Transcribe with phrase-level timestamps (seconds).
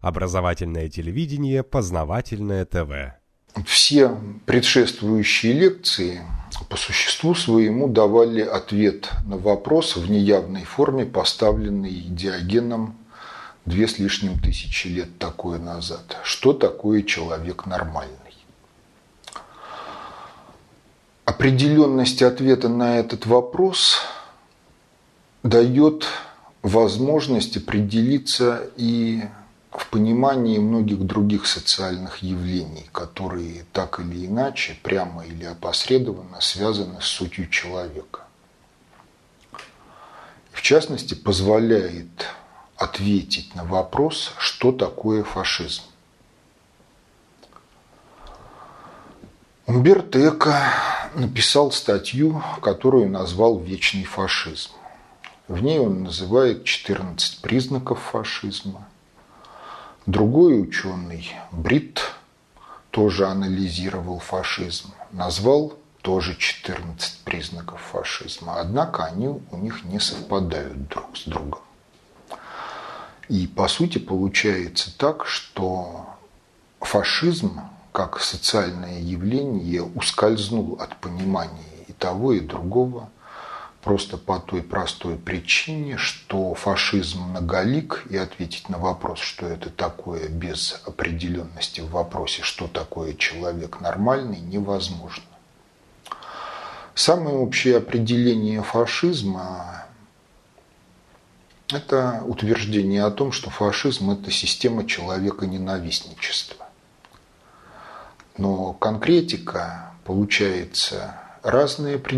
[0.00, 3.14] Образовательное телевидение, познавательное ТВ.
[3.66, 6.20] Все предшествующие лекции
[6.68, 12.96] по существу своему давали ответ на вопрос в неявной форме, поставленный Диогеном
[13.64, 16.16] две с лишним тысячи лет такое назад.
[16.22, 18.14] Что такое человек нормальный?
[21.24, 23.98] Определенность ответа на этот вопрос
[25.42, 26.06] дает
[26.62, 29.22] возможность определиться и
[29.78, 37.04] в понимании многих других социальных явлений, которые так или иначе, прямо или опосредованно связаны с
[37.04, 38.22] сутью человека.
[40.52, 42.26] В частности, позволяет
[42.76, 45.82] ответить на вопрос, что такое фашизм.
[49.66, 50.72] Умберто Эко
[51.14, 54.72] написал статью, которую назвал «Вечный фашизм».
[55.46, 58.87] В ней он называет 14 признаков фашизма.
[60.08, 62.00] Другой ученый, Брит,
[62.90, 68.58] тоже анализировал фашизм, назвал тоже 14 признаков фашизма.
[68.58, 71.60] Однако они у них не совпадают друг с другом.
[73.28, 76.06] И по сути получается так, что
[76.80, 77.60] фашизм
[77.92, 83.10] как социальное явление ускользнул от понимания и того, и другого–
[83.82, 90.28] Просто по той простой причине, что фашизм многолик, и ответить на вопрос, что это такое
[90.28, 95.22] без определенности в вопросе, что такое человек нормальный, невозможно.
[96.94, 99.86] Самое общее определение фашизма–
[101.72, 106.66] это утверждение о том, что фашизм– это система человека ненавистничества.
[108.36, 111.14] Но конкретика получается
[111.50, 112.16] разные при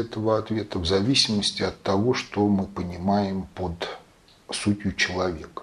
[0.00, 3.88] этого ответа в зависимости от того, что мы понимаем под
[4.50, 5.62] сутью человека.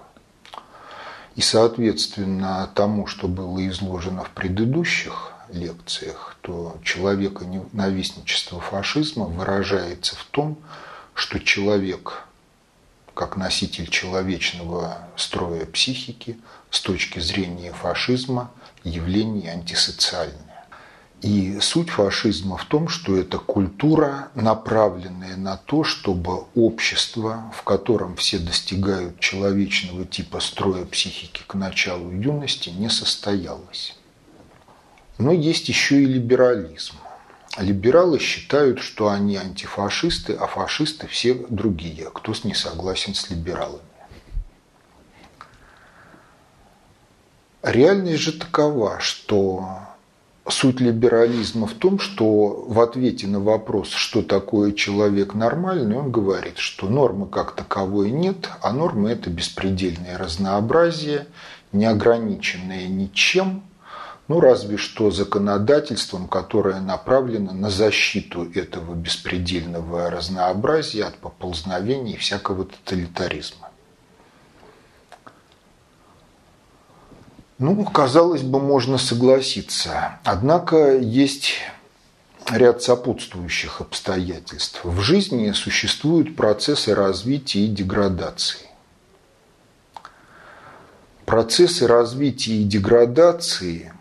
[1.34, 10.24] И, соответственно, тому, что было изложено в предыдущих лекциях, то человека ненавистничество фашизма выражается в
[10.24, 10.58] том,
[11.14, 12.24] что человек,
[13.14, 16.38] как носитель человечного строя психики,
[16.70, 18.50] с точки зрения фашизма,
[18.82, 20.51] явление антисоциальное.
[21.22, 28.16] И суть фашизма в том, что это культура, направленная на то, чтобы общество, в котором
[28.16, 33.96] все достигают человечного типа строя психики к началу юности, не состоялось.
[35.18, 36.96] Но есть еще и либерализм.
[37.56, 43.82] Либералы считают, что они антифашисты, а фашисты все другие, кто не согласен с либералами.
[47.62, 49.78] Реальность же такова, что
[50.48, 56.58] Суть либерализма в том, что в ответе на вопрос, что такое человек нормальный, он говорит,
[56.58, 61.26] что нормы как таковой нет, а нормы– это беспредельное разнообразие,
[61.70, 63.62] не ограниченное ничем,
[64.26, 73.71] ну разве что законодательством, которое направлено на защиту этого беспредельного разнообразия от поползновений всякого тоталитаризма.
[77.58, 80.18] Ну, казалось бы, можно согласиться.
[80.24, 81.54] Однако есть
[82.50, 84.80] ряд сопутствующих обстоятельств.
[84.84, 88.66] В жизни существуют процессы развития и деградации.
[91.24, 93.92] Процессы развития и деградации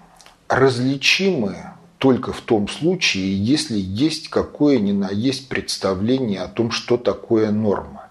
[0.47, 1.55] различимы
[1.97, 7.51] только в том случае, если есть какое ни на есть представление о том, что такое
[7.51, 8.09] норма.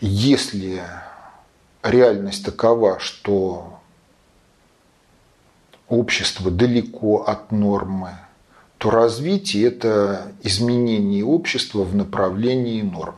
[0.00, 0.82] Если
[1.82, 3.69] реальность такова, что
[5.90, 8.12] общество далеко от нормы,
[8.78, 13.16] то развитие– это изменение общества в направлении нормы.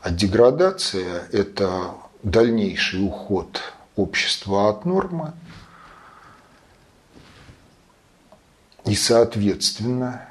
[0.00, 1.90] А деградация– это
[2.22, 3.60] дальнейший уход
[3.96, 5.32] общества от нормы.
[8.86, 10.26] И, соответственно,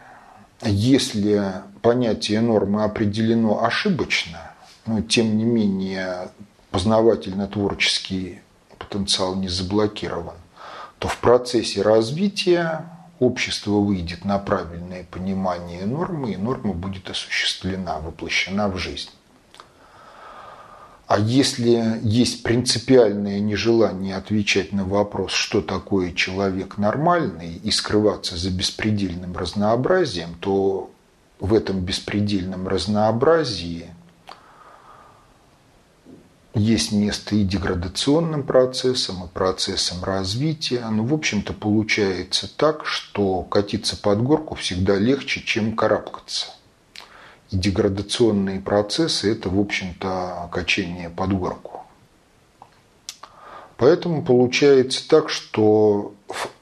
[0.62, 4.40] если понятие нормы определено ошибочно,
[4.86, 6.30] но тем не менее
[6.72, 8.42] познавательно-творческий
[8.78, 10.36] потенциал не заблокирован,
[11.04, 12.86] то в процессе развития
[13.20, 19.10] общество выйдет на правильное понимание нормы, и норма будет осуществлена, воплощена в жизнь.
[21.08, 28.50] А если есть принципиальное нежелание отвечать на вопрос, что такое человек нормальный, и скрываться за
[28.50, 30.90] беспредельным разнообразием, то
[31.42, 33.88] в этом беспредельном разнообразии
[36.54, 40.88] есть место и деградационным процессам, и процессам развития.
[40.90, 46.48] Ну, в общем-то, получается так, что катиться под горку всегда легче, чем карабкаться.
[47.50, 51.84] И деградационные процессы– это, в общем-то, качение под горку.
[53.78, 56.14] Поэтому получается так, что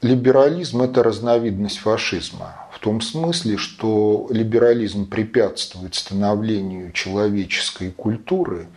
[0.02, 2.56] либерализм– это разновидность фашизма.
[2.74, 8.68] В том смысле, что либерализм препятствует становлению человеческой культуры,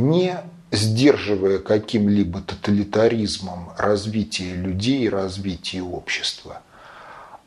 [0.00, 0.36] не
[0.72, 6.62] сдерживая каким-либо тоталитаризмом развитие людей и развитие общества,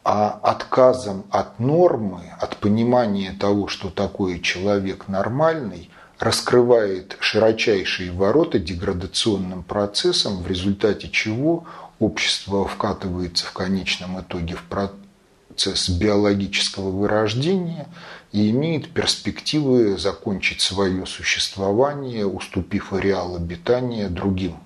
[0.04, 5.90] а отказом от нормы, от понимания того, что такое человек нормальный,
[6.20, 11.66] раскрывает широчайшие ворота деградационным процессом, в результате чего
[12.00, 17.88] общество вкатывается в конечном итоге в процесс биологического вырождения
[18.34, 24.58] и имеет перспективы закончить свое существование, уступив ареал обитания другим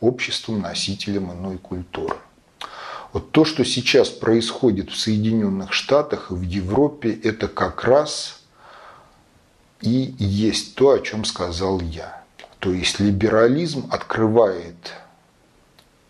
[0.00, 2.16] обществам, носителям иной культуры.
[3.12, 8.42] Вот то, что сейчас происходит в Соединенных Штатах и в Европе, это как раз
[9.80, 12.22] и есть то, о чем сказал я.
[12.60, 14.94] То есть либерализм открывает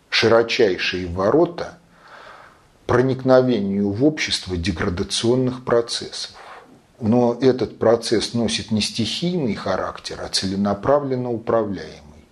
[0.09, 1.79] широчайшие ворота
[2.85, 6.35] проникновению в общество деградационных процессов.
[7.01, 12.25] Но этот процесс носит не стихийный характер, а целенаправленно управляемый.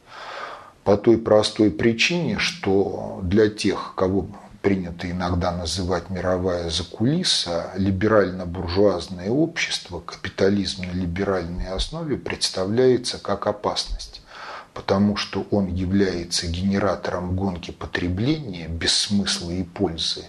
[0.84, 4.28] По той простой причине, что для тех, кого
[4.62, 14.19] принято иногда называть мировая закулиса, либерально-буржуазное общество, капитализм на либеральной основе представляется как опасность,
[14.80, 20.22] потому что он является генератором гонки потребления без смысла и пользы,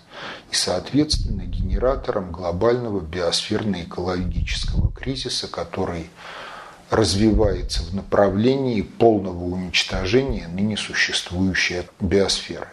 [0.50, 6.11] и, соответственно, генератором глобального биосферно-экологического кризиса, который
[6.91, 12.67] развивается в направлении полного уничтожения ныне существующей биосферы.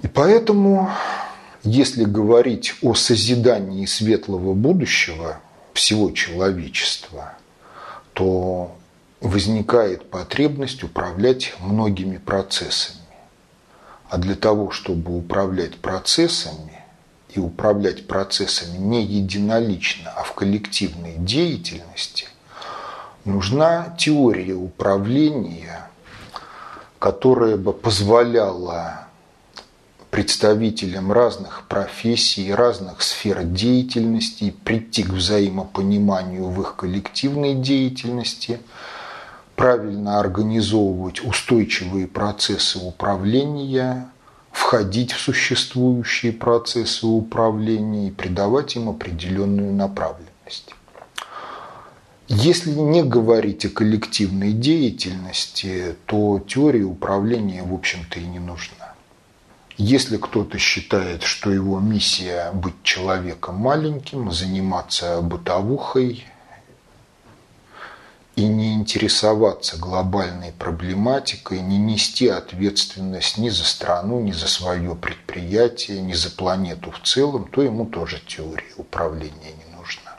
[0.00, 0.90] И поэтому,
[1.62, 5.40] если говорить о созидании светлого будущего
[5.74, 7.34] всего человечества,
[8.14, 8.74] то
[9.20, 12.98] возникает потребность управлять многими процессами.
[14.08, 16.82] А для того, чтобы управлять процессами
[17.28, 22.26] и управлять процессами не единолично, а в коллективной деятельности,
[23.24, 25.88] нужна теория управления,
[26.98, 29.06] которая бы позволяла
[30.10, 38.58] представителям разных профессий, разных сфер деятельности, прийти к взаимопониманию в их коллективной деятельности,
[39.60, 44.10] правильно организовывать устойчивые процессы управления,
[44.50, 50.74] входить в существующие процессы управления и придавать им определенную направленность.
[52.26, 58.94] Если не говорить о коллективной деятельности, то теория управления, в общем-то, и не нужна.
[59.76, 66.24] Если кто-то считает, что его миссия быть человеком маленьким, заниматься бытовухой
[68.36, 76.00] и не интересоваться глобальной проблематикой, не нести ответственность ни за страну, ни за свое предприятие,
[76.00, 80.16] ни за планету в целом, то ему тоже теория управления не нужна.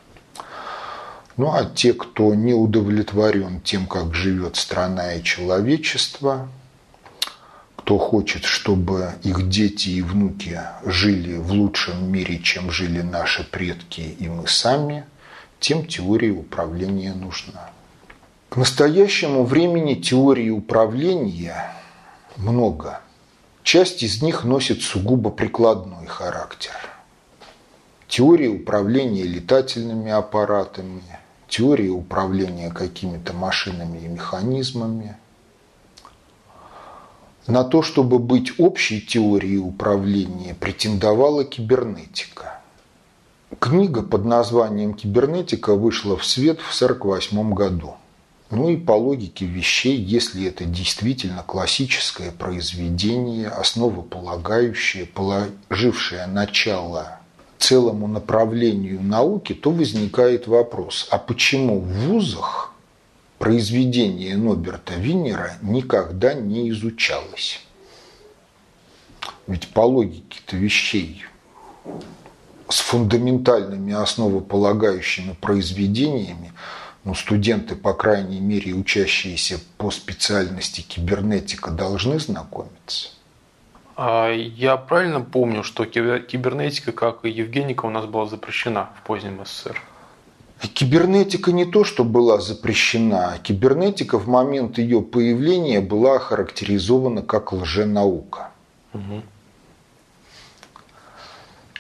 [1.38, 6.50] Ну а те, кто не удовлетворен тем, как живет страна и человечество–
[7.84, 14.02] кто хочет, чтобы их дети и внуки жили в лучшем мире, чем жили наши предки
[14.02, 15.06] и мы сами,
[15.60, 17.71] тем теория управления нужна.
[18.52, 21.74] К настоящему времени теории управления
[22.36, 23.00] много.
[23.64, 26.74] Часть из них носит сугубо прикладной характер.
[28.10, 31.02] Теория управления летательными аппаратами,
[31.48, 35.16] теория управления какими-то машинами и механизмами,
[37.48, 42.60] на то, чтобы быть общей теорией управления, претендовала кибернетика.
[43.60, 47.96] Книга под названием «Кибернетика» вышла в свет в 1948 году.
[48.52, 57.20] Ну и по логике вещей, если это действительно классическое произведение, основополагающее, положившее начало
[57.58, 62.74] целому направлению науки, то возникает вопрос, а почему в вузах
[63.40, 67.62] произведение Ноберта Виннера никогда не изучалось.
[69.48, 71.24] Ведь по логике-то вещей
[72.68, 76.52] с фундаментальными основополагающими произведениями
[77.04, 83.10] ну, студенты, по крайней мере, учащиеся по специальности кибернетика, должны знакомиться.
[83.96, 89.44] А я правильно помню, что кибернетика, как и Евгеника, у нас была запрещена в позднем
[89.46, 89.82] СССР?
[90.74, 98.52] Кибернетика не то, что была запрещена, кибернетика в момент ее появления была характеризована как лженаука.
[98.94, 99.24] Угу.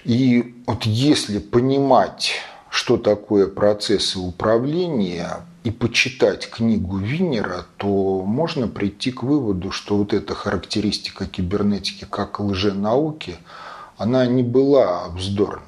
[0.03, 2.33] И вот если понимать,
[2.71, 10.13] что такое процессы управления, и почитать книгу Винера, то можно прийти к выводу, что вот
[10.13, 13.35] эта характеристика кибернетики как лженауки,
[13.97, 15.61] она не была вздорной.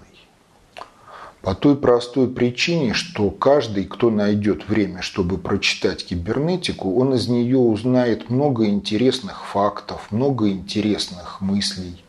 [1.42, 7.58] По той простой причине, что каждый, кто найдет время, чтобы прочитать кибернетику, он из нее
[7.58, 12.02] узнает много интересных фактов, много интересных мыслей.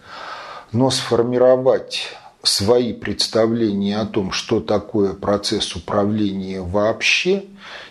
[0.70, 7.44] Но сформировать свои представления о том, что такое процесс управления вообще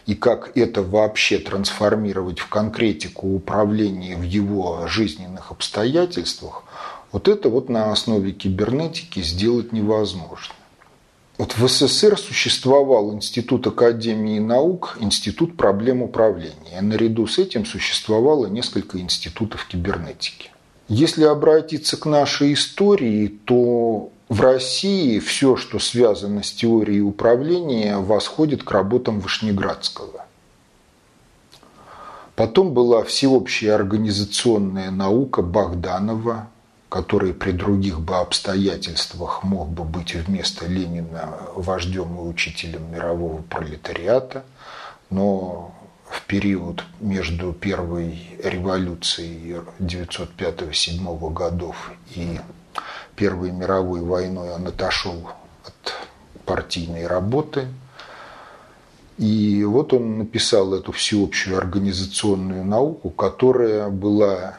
[0.05, 6.63] и как это вообще трансформировать в конкретику управления в его жизненных обстоятельствах,
[7.11, 10.55] вот это вот на основе кибернетики сделать невозможно.
[11.37, 16.79] Вот в СССР существовал Институт Академии наук, Институт проблем управления.
[16.79, 20.51] Наряду с этим существовало несколько институтов кибернетики.
[20.87, 28.63] Если обратиться к нашей истории, то в России все, что связано с теорией управления, восходит
[28.63, 30.25] к работам Вышнеградского.
[32.35, 36.47] Потом была всеобщая организационная наука Богданова,
[36.89, 44.43] который при других бы обстоятельствах мог бы быть вместо Ленина вождем и учителем мирового пролетариата,
[45.09, 45.75] но
[46.07, 52.39] в период между первой революцией 1905-1907 годов и
[53.15, 55.29] Первой мировой войной он отошел
[55.65, 55.93] от
[56.45, 57.67] партийной работы.
[59.17, 64.55] И вот он написал эту всеобщую организационную науку, которая была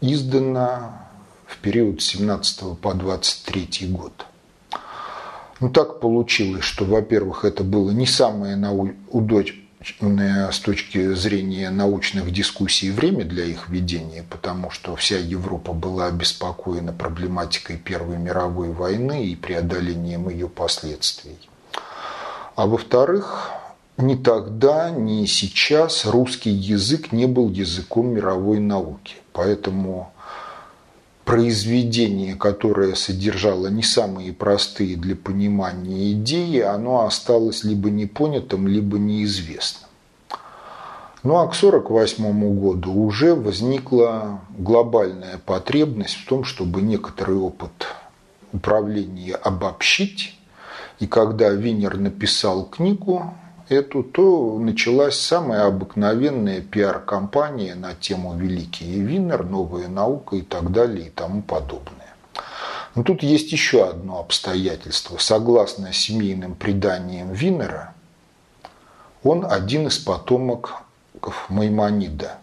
[0.00, 1.08] издана
[1.46, 4.26] в период с 17 по 23 год.
[5.60, 8.56] Ну, так получилось, что, во-первых, это было не самое
[9.10, 16.06] удачное с точки зрения научных дискуссий время для их ведения, потому что вся Европа была
[16.06, 21.38] обеспокоена проблематикой Первой мировой войны и преодолением ее последствий.
[22.56, 23.50] А во-вторых,
[23.96, 29.16] ни тогда, ни сейчас русский язык не был языком мировой науки.
[29.32, 30.12] Поэтому
[31.30, 39.88] произведение, которое содержало не самые простые для понимания идеи, оно осталось либо непонятым, либо неизвестным.
[41.22, 47.86] Ну а к 1948 году уже возникла глобальная потребность в том, чтобы некоторый опыт
[48.52, 50.36] управления обобщить.
[50.98, 53.32] И когда Винер написал книгу
[53.70, 61.06] эту, то началась самая обыкновенная пиар-компания на тему «Великий Винер», «Новая наука» и так далее
[61.06, 62.14] и тому подобное.
[62.94, 65.16] Но тут есть еще одно обстоятельство.
[65.18, 67.94] Согласно семейным преданиям Винера,
[69.22, 70.82] он один из потомок
[71.48, 72.38] Маймонида.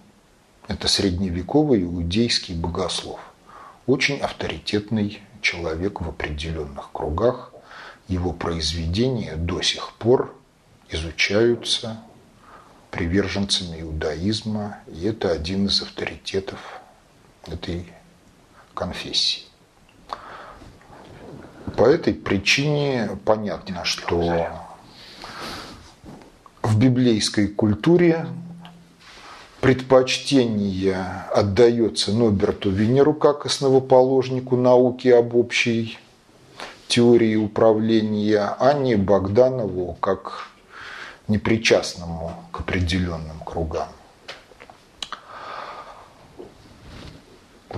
[0.68, 3.20] Это средневековый иудейский богослов.
[3.86, 7.52] Очень авторитетный человек в определенных кругах.
[8.08, 10.37] Его произведения до сих пор
[10.90, 11.98] изучаются
[12.92, 16.60] приверженцами иудаизма, и это один из авторитетов
[17.46, 17.92] этой
[18.74, 19.44] конфессии.
[21.76, 24.48] По этой причине понятно, что
[26.62, 28.26] в библейской культуре
[29.62, 36.00] предпочтение отдается Ноберту Венеру как основоположнику науки об общей
[36.88, 40.48] теории управления, а не Богданову как
[41.28, 43.90] непричастному к определенным кругам.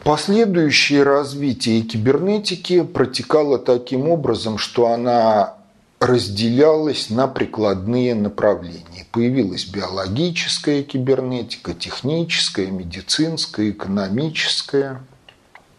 [0.04, 5.56] Последующее развитие кибернетики протекало таким образом, что она
[6.00, 9.06] разделялась на прикладные направления.
[9.12, 15.02] Появилась биологическая кибернетика, техническая, медицинская, экономическая.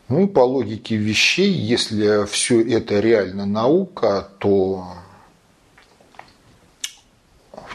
[0.08, 4.86] Ну и по логике вещей, если все это реально наука, то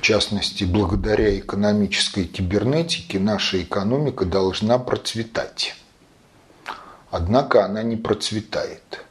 [0.05, 5.75] частности, благодаря экономической кибернетике наша экономика должна процветать.
[7.09, 9.03] Однако она не процветает.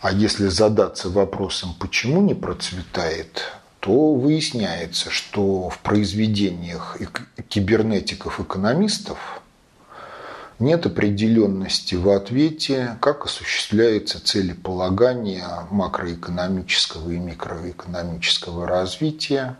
[0.00, 6.96] А если задаться вопросом, почему не процветает, то выясняется, что в произведениях
[7.50, 9.39] кибернетиков-экономистов
[10.60, 19.56] нет определенности в ответе, как осуществляется целеполагание макроэкономического и микроэкономического развития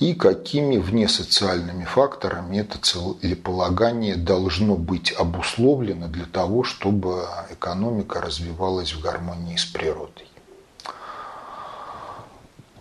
[0.00, 9.00] и какими внесоциальными факторами это целеполагание должно быть обусловлено для того, чтобы экономика развивалась в
[9.00, 10.28] гармонии с природой.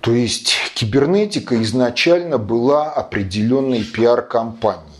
[0.01, 4.94] То есть кибернетика изначально была определенной пиар-компанией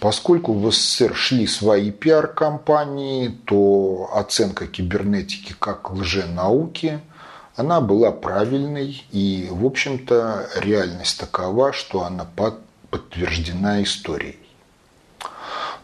[0.00, 7.00] Поскольку в СССР шли свои пиар-компании, то оценка кибернетики как лженауки
[7.54, 12.26] она была правильной, и, в общем-то, реальность такова, что она
[12.90, 14.38] подтверждена историей.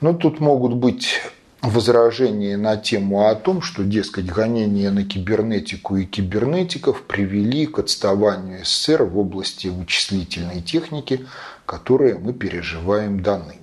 [0.01, 1.21] Но тут могут быть
[1.61, 8.65] возражения на тему о том, что, дескать, гонения на кибернетику и кибернетиков привели к отставанию
[8.65, 11.27] СССР в области вычислительной техники,
[11.67, 13.58] которые мы переживаем до.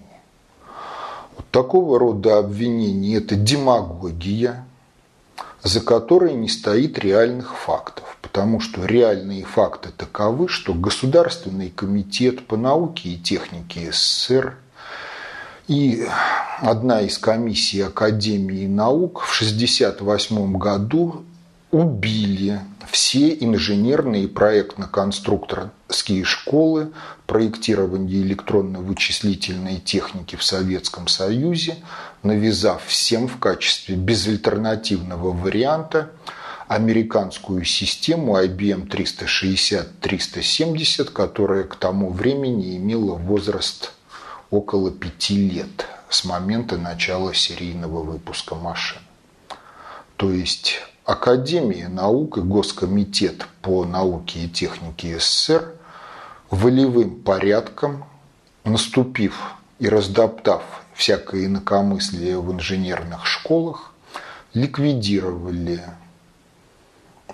[1.56, 4.66] Такого рода обвинения– это демагогия,
[5.64, 12.58] за которой не стоит реальных фактов, потому что реальные факты таковы, что Государственный комитет по
[12.58, 14.58] науке и технике СССР
[15.70, 16.06] и
[16.60, 21.24] одна из комиссий Академии наук в 1968 году
[21.72, 22.60] убили
[22.90, 26.94] все инженерные и проектно-конструкторские школы
[27.28, 31.76] проектирования электронно-вычислительной техники в Советском Союзе,
[32.24, 36.10] навязав всем в качестве безальтернативного варианта
[36.68, 43.94] американскую систему IBM 360-370, которая к тому времени имела возраст
[44.50, 49.00] около пяти лет с момента начала серийного выпуска машин.
[50.18, 55.76] То есть Академия наук и Госкомитет по науке и технике СССР
[56.50, 58.06] волевым порядком,
[58.64, 60.64] наступив и раздоптав
[60.96, 63.94] всякое инакомыслие в инженерных школах,
[64.56, 65.84] ликвидировали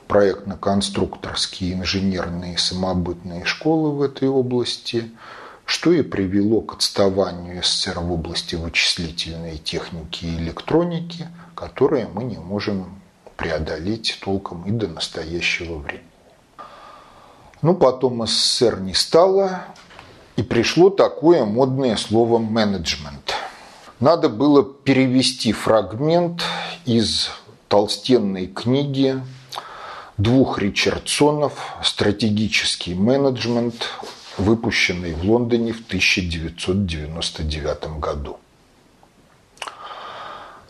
[0.09, 5.09] проектно-конструкторские инженерные самобытные школы в этой области,
[5.63, 12.37] что и привело к отставанию СССР в области вычислительной техники и электроники, которые мы не
[12.37, 13.00] можем
[13.41, 16.05] преодолеть толком и до настоящего времени.
[17.63, 19.63] Ну, потом СССР не стало,
[20.35, 23.33] и пришло такое модное слово «менеджмент».
[23.99, 26.43] Надо было перевести фрагмент
[26.85, 27.31] из
[27.67, 29.19] толстенной книги
[30.17, 33.87] двух Ричардсонов «Стратегический менеджмент»,
[34.37, 38.37] выпущенный в Лондоне в 1999 году.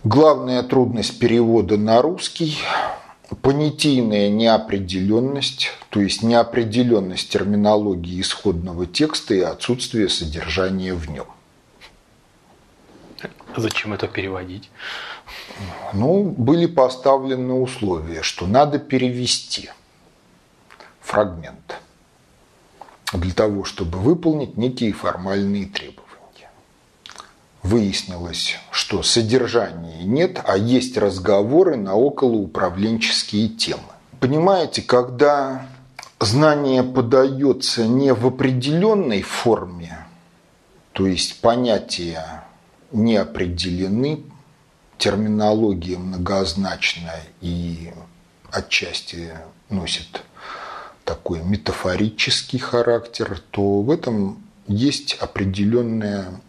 [0.04, 2.58] Главная трудность перевода на русский–
[3.44, 11.28] понятийная неопределенность, то есть неопределенность терминологии исходного текста и отсутствие содержания в нем.
[13.56, 14.72] Зачем это переводить?
[15.94, 19.70] Ну, были поставлены условия, что надо перевести
[21.00, 21.80] фрагмент
[23.14, 26.01] для того, чтобы выполнить некие формальные требования
[27.64, 33.84] выяснилось, что содержания нет, а есть разговоры на околоуправленческие темы.
[34.20, 35.66] Понимаете, когда
[36.20, 40.06] знание подается не в определенной форме,
[40.94, 42.44] то есть понятия
[42.92, 44.24] не определены,
[44.98, 47.92] терминология многозначная и
[48.52, 49.32] отчасти
[49.70, 50.22] носит
[51.06, 56.40] такой метафорический характер, то в этом есть определенная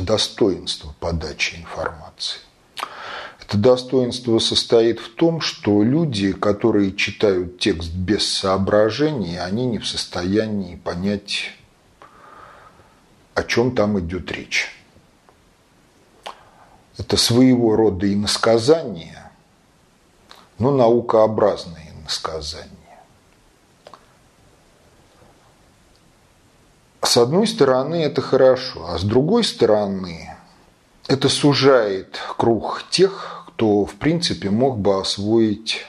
[0.00, 2.40] достоинство подачи информации.
[3.40, 9.86] Это достоинство состоит в том, что люди, которые читают текст без соображений, они не в
[9.86, 11.50] состоянии понять,
[13.34, 14.70] о чем там идет речь.
[16.96, 19.30] Это своего рода иносказание,
[20.58, 22.71] но наукообразное иносказание.
[27.02, 30.36] С одной стороны, это хорошо, а с другой стороны,
[31.08, 35.84] это сужает круг тех, кто, в принципе, мог бы освоить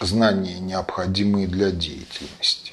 [0.00, 2.72] знания, необходимые для деятельности.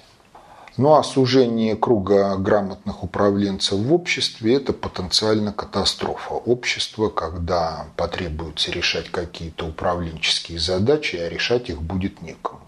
[0.78, 9.12] Ну а сужение круга грамотных управленцев в обществе– это потенциально катастрофа общества, когда потребуется решать
[9.12, 12.61] какие-то управленческие задачи, а решать их будет некому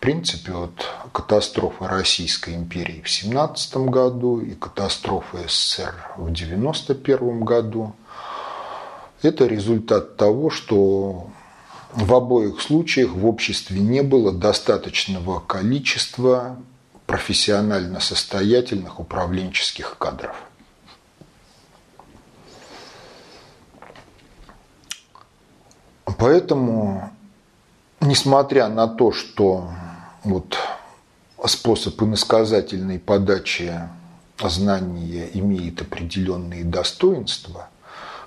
[0.00, 7.94] принципе, вот катастрофа Российской империи в 17 году и катастрофа СССР в 91 году–
[9.22, 11.30] это результат того, что
[11.92, 16.56] в обоих случаях в обществе не было достаточного количества
[17.06, 20.36] профессионально состоятельных управленческих кадров.
[26.18, 27.10] Поэтому,
[28.00, 29.70] несмотря на то, что
[30.24, 30.58] вот
[31.46, 33.88] способ иносказательной подачи
[34.42, 37.68] знания имеет определенные достоинства,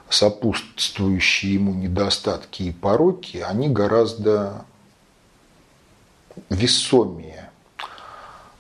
[0.10, 4.66] сопутствующие ему недостатки и пороки, они гораздо
[6.50, 7.50] весомее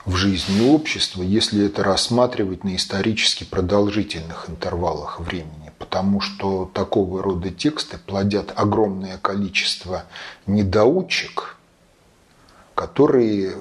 [0.06, 5.72] в жизни общества, если это рассматривать на исторически продолжительных интервалах времени.
[5.80, 10.06] потому что такого рода тексты плодят огромное количество
[10.48, 11.58] недоучек,
[12.76, 13.56] которые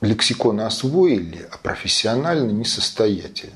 [0.00, 3.52] лексикон освоили, а профессионально несостоятельны.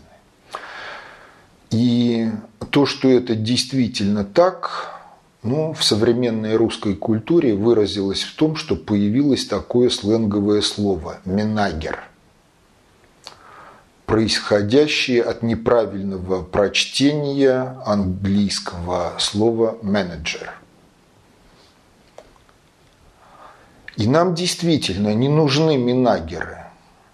[1.70, 2.30] И
[2.70, 4.98] то, что это действительно так,
[5.42, 12.04] ну, в современной русской культуре выразилось в том, что появилось такое сленговое слово «менагер»,
[14.06, 20.57] происходящее от неправильного прочтения английского слова «менеджер».
[23.98, 26.66] И нам действительно не нужны минагеры.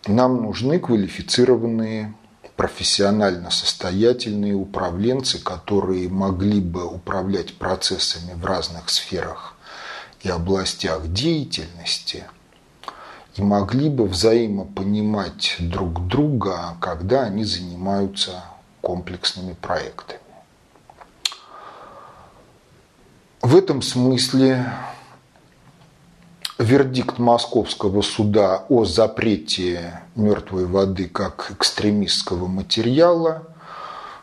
[0.06, 2.12] Нам нужны квалифицированные,
[2.56, 9.54] профессионально состоятельные управленцы, которые могли бы управлять процессами в разных сферах
[10.20, 12.24] и областях деятельности
[13.36, 18.44] и могли бы взаимопонимать друг друга, когда они занимаются
[18.82, 20.20] комплексными проектами.
[23.40, 24.66] В этом смысле
[26.58, 33.48] вердикт Московского суда о запрете мертвой воды как экстремистского материала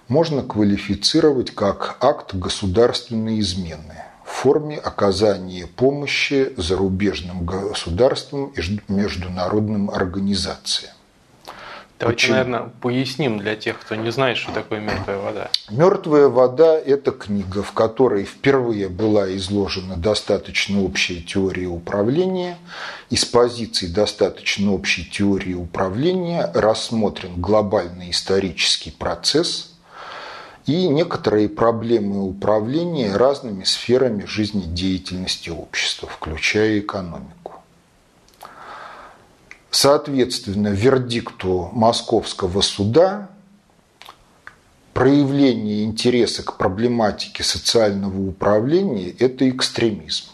[0.07, 10.93] можно квалифицировать как акт государственной измены в форме оказания помощи зарубежным государствам и международным организациям.
[12.01, 12.33] Давайте, Почему?
[12.33, 15.51] наверное, поясним для тех, кто не знает, что такое мертвая вода.
[15.69, 22.57] Мертвая вода– это книга, в которой впервые была изложена достаточно общая теория управления.
[23.11, 29.71] Из позиции достаточно общей теории управления рассмотрен глобальный исторический процесс
[30.65, 37.50] и некоторые проблемы управления разными сферами жизнедеятельности общества, включая экономику.
[39.71, 43.29] Соответственно, вердикту Московского суда
[44.93, 50.25] проявление интереса к проблематике социального управления– это экстремизм.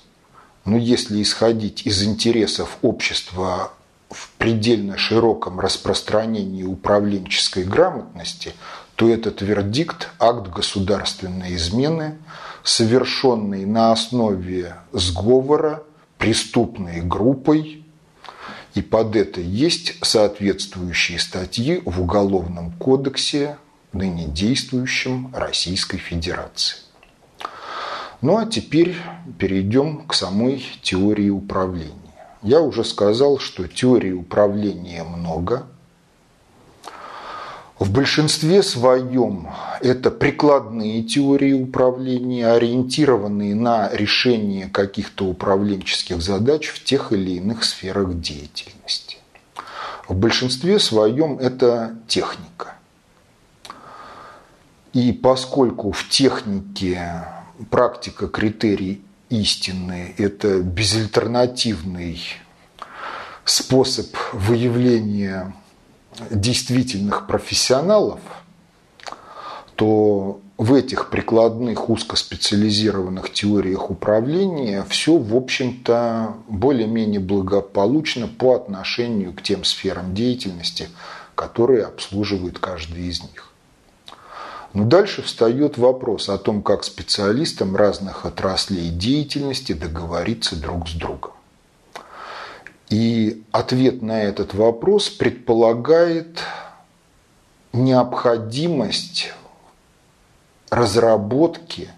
[0.65, 3.71] Но если исходить из интересов общества
[4.09, 8.53] в предельно широком распространении управленческой грамотности,
[8.95, 12.17] то этот вердикт– акт государственной измены,
[12.63, 15.83] совершенный на основе сговора
[16.17, 17.86] преступной группой
[18.77, 23.57] и под это есть соответствующие статьи в Уголовном кодексе,
[23.91, 26.77] ныне действующем Российской Федерации.
[28.21, 28.95] Ну а теперь
[29.39, 32.13] перейдем к самой теории управления.
[32.43, 35.65] Я уже сказал, что теории управления много–
[37.79, 39.49] в большинстве своем
[39.81, 48.19] это прикладные теории управления, ориентированные на решение каких-то управленческих задач в тех или иных сферах
[48.19, 49.17] деятельности.
[50.07, 52.73] В большинстве своем это техника.
[54.93, 57.25] И поскольку в технике
[57.69, 62.19] практика критерий истины– это безальтернативный
[63.45, 65.53] способ выявления
[66.29, 68.19] действительных профессионалов,
[69.75, 79.43] то в этих прикладных узкоспециализированных теориях управления все, в общем-то, более-менее благополучно по отношению к
[79.43, 80.89] тем сферам деятельности,
[81.35, 83.51] которые обслуживает каждый из них.
[84.73, 91.36] Но дальше встает вопрос о том, как специалистам разных отраслей деятельности договориться друг с другом.
[92.89, 96.39] И ответ на этот вопрос предполагает
[97.73, 99.33] необходимость
[100.69, 101.89] разработки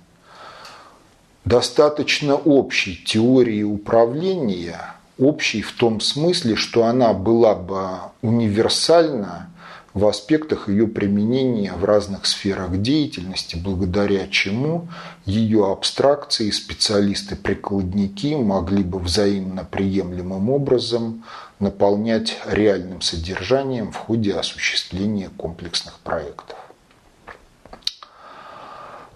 [1.46, 7.90] достаточно общей теории управления, общей в том смысле, что она была бы
[8.22, 9.49] универсальна
[10.00, 14.88] в аспектах ее применения в разных сферах деятельности, благодаря чему
[15.26, 21.26] ее абстракции специалисты-прикладники могли бы взаимно приемлемым образом
[21.60, 26.58] наполнять реальным содержанием в ходе осуществления комплексных проектов.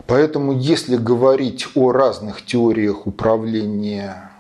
[0.06, 4.33] Поэтому, если говорить о разных теориях управления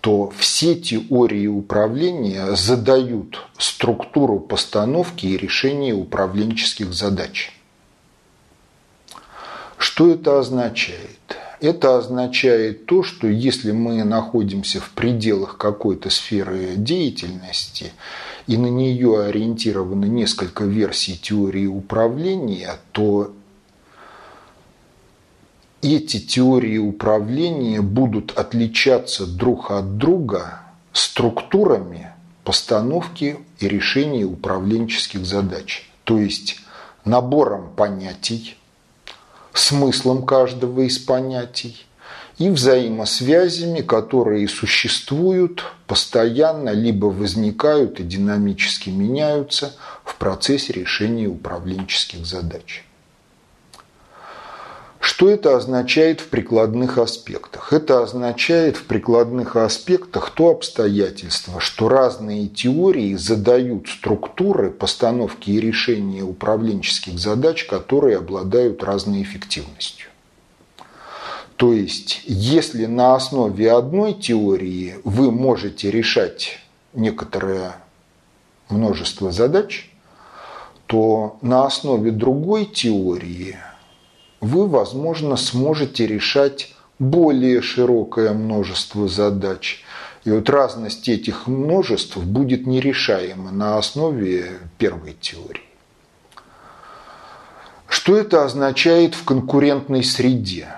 [0.00, 7.52] то все теории управления задают структуру постановки и решения управленческих задач.
[9.76, 11.18] Что это означает?
[11.60, 17.92] Это означает то, что если мы находимся в пределах какой-то сферы деятельности
[18.46, 23.32] и на нее ориентированы несколько версий теории управления, то
[25.82, 30.60] эти теории управления будут отличаться друг от друга
[30.92, 32.10] структурами
[32.44, 35.88] постановки и решения управленческих задач.
[36.04, 36.60] То есть
[37.04, 38.56] набором понятий,
[39.52, 41.84] смыслом каждого из понятий
[42.38, 52.84] и взаимосвязями, которые существуют постоянно, либо возникают и динамически меняются в процессе решения управленческих задач.
[55.08, 57.72] Что это означает в прикладных аспектах?
[57.72, 66.22] Это означает в прикладных аспектах то обстоятельство, что разные теории задают структуры постановки и решения
[66.22, 70.10] управленческих задач, которые обладают разной эффективностью.
[71.56, 76.58] То есть, если на основе одной теории вы можете решать
[76.92, 77.76] некоторое
[78.68, 79.90] множество задач,
[80.84, 83.56] то на основе другой теории
[84.40, 89.84] вы, возможно, сможете решать более широкое множество задач.
[90.24, 95.62] И вот разность этих множеств будет нерешаема на основе первой теории.
[97.88, 100.68] Что это означает в конкурентной среде?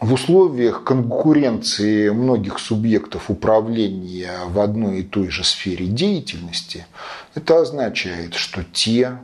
[0.00, 6.86] В условиях конкуренции многих субъектов управления в одной и той же сфере деятельности,
[7.34, 9.18] это означает, что те,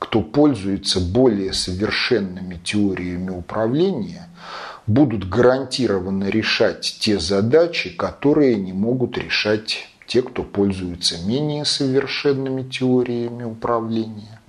[0.00, 4.28] кто пользуется более совершенными теориями управления,
[4.86, 13.44] будут гарантированно решать те задачи, которые не могут решать те, кто пользуется менее совершенными теориями
[13.44, 14.40] управления.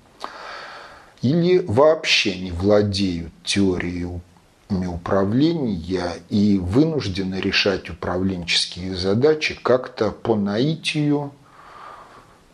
[1.21, 4.21] Или вообще не владеют теорией
[4.69, 11.33] управления и вынуждены решать управленческие задачи как-то по наитию,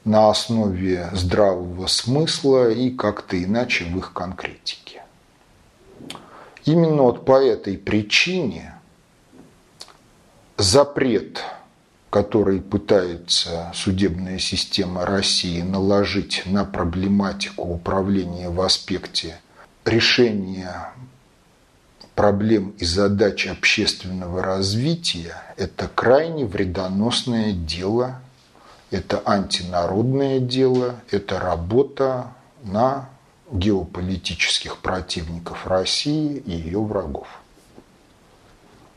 [0.08, 5.04] на основе здравого смысла и как-то иначе в их конкретике.
[6.66, 8.74] Именно вот по этой причине
[10.58, 11.44] запрет,
[12.10, 19.40] который пытается судебная система России наложить на проблематику управления в аспекте
[19.86, 20.94] решения
[22.16, 28.22] проблем и задач общественного развития, это крайне вредоносное дело
[28.92, 32.28] это антинародное дело, это работа
[32.64, 33.10] на
[33.52, 37.28] геополитических противников России и ее врагов.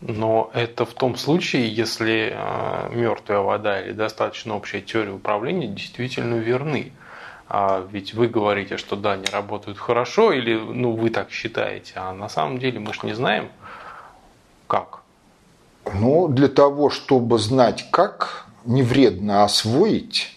[0.00, 6.36] Но это в том случае, если э, мертвая вода или достаточно общая теория управления действительно
[6.36, 6.92] верны.
[7.48, 12.12] А ведь вы говорите, что да, они работают хорошо, или ну, вы так считаете, а
[12.14, 13.50] на самом деле мы же не знаем,
[14.68, 15.02] как.
[15.92, 20.36] Ну, для того, чтобы знать как, не вредно освоить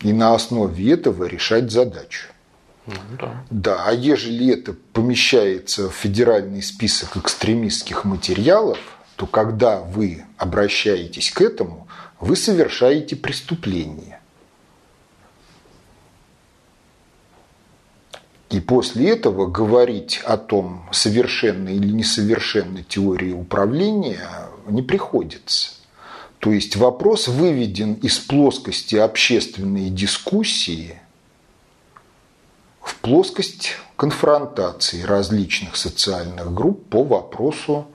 [0.00, 2.28] и на основе этого решать задачу.
[2.86, 3.44] Ну, да.
[3.50, 8.78] да, а ежели это помещается в федеральный список экстремистских материалов,
[9.14, 11.86] то когда вы обращаетесь к этому,
[12.18, 14.20] вы совершаете преступление.
[18.50, 24.28] И после этого говорить о том, совершенной или несовершенной теории управления
[24.66, 25.70] не приходится.
[26.42, 30.98] То есть вопрос выведен из плоскости общественной дискуссии
[32.80, 37.86] в плоскость конфронтации различных социальных групп по вопросу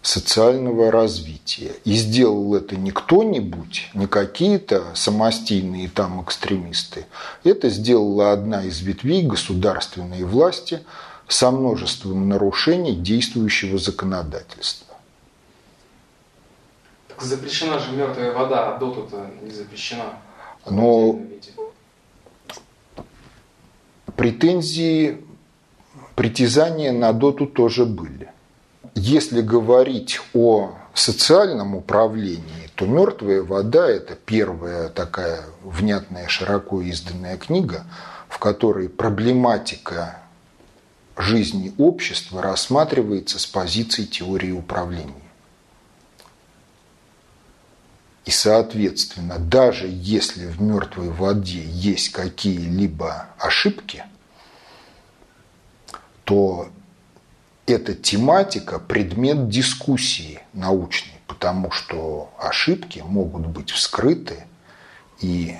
[0.00, 1.72] социального развития.
[1.84, 7.04] И сделал это не кто-нибудь, не какие-то самостийные там экстремисты.
[7.44, 10.80] Это сделала одна из ветвей государственной власти
[11.28, 14.89] со множеством нарушений действующего законодательства
[17.20, 20.14] запрещена же мертвая вода, а доту-то не запрещена.
[20.68, 21.18] Но
[24.16, 25.24] претензии,
[26.14, 28.30] притязания на доту тоже были.
[28.94, 37.84] Если говорить о социальном управлении, то «Мертвая вода»– это первая такая внятная, широко изданная книга,
[38.28, 40.20] в которой проблематика
[41.16, 45.29] жизни общества рассматривается с позиции теории управления.
[48.24, 54.04] И, соответственно, даже если в мертвой воде есть какие-либо ошибки,
[56.24, 56.68] то
[57.66, 64.44] эта тематика– предмет дискуссии научной, потому что ошибки могут быть вскрыты,
[65.20, 65.56] и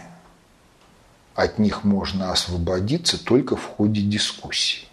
[1.34, 4.89] от них можно освободиться только в ходе дискуссии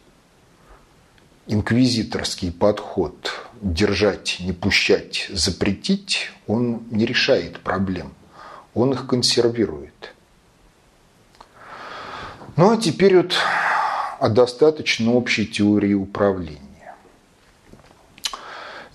[1.47, 3.31] инквизиторский подход
[3.61, 8.13] держать, не пущать, запретить, он не решает проблем.
[8.73, 10.13] Он их консервирует.
[12.55, 13.35] Ну а теперь вот
[14.19, 16.61] о достаточно общей теории управления.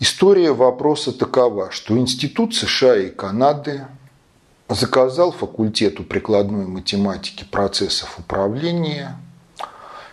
[0.01, 3.87] История вопроса такова, что Институт США и Канады
[4.69, 9.17] заказал факультету прикладной математики процессов управления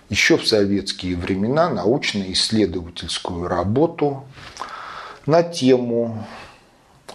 [0.10, 4.24] еще в советские времена научно-исследовательскую работу
[5.26, 6.26] на тему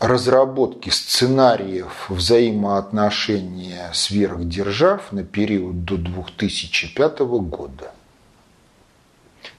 [0.00, 7.92] разработки сценариев взаимоотношения сверхдержав на период до 2005 года.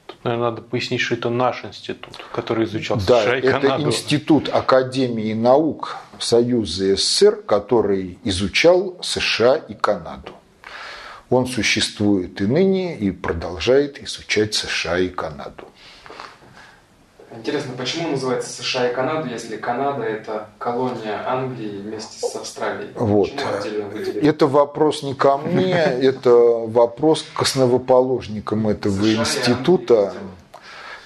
[0.05, 3.83] Тут, наверное, надо пояснить, что это наш институт, который изучал да, США и это Канаду.
[3.83, 10.31] институт Академии наук Союза СССР, который изучал США и Канаду.
[11.29, 15.65] Он существует и ныне и продолжает изучать США и Канаду.
[17.37, 22.91] Интересно, почему называется США и Канада, если Канада это колония Англии вместе с Австралией?
[22.95, 23.31] Вот.
[24.21, 30.13] Это вопрос не ко мне, это вопрос к основоположникам этого США института.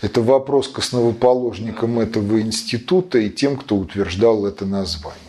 [0.01, 5.19] Это вопрос к основоположникам этого института и тем, кто утверждал это название.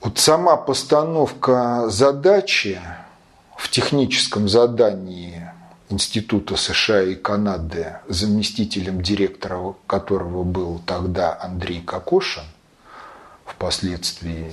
[0.00, 2.80] Вот сама постановка задачи
[3.60, 5.46] в техническом задании
[5.90, 12.44] Института США и Канады, заместителем директора которого был тогда Андрей Кокошин,
[13.44, 14.50] впоследствии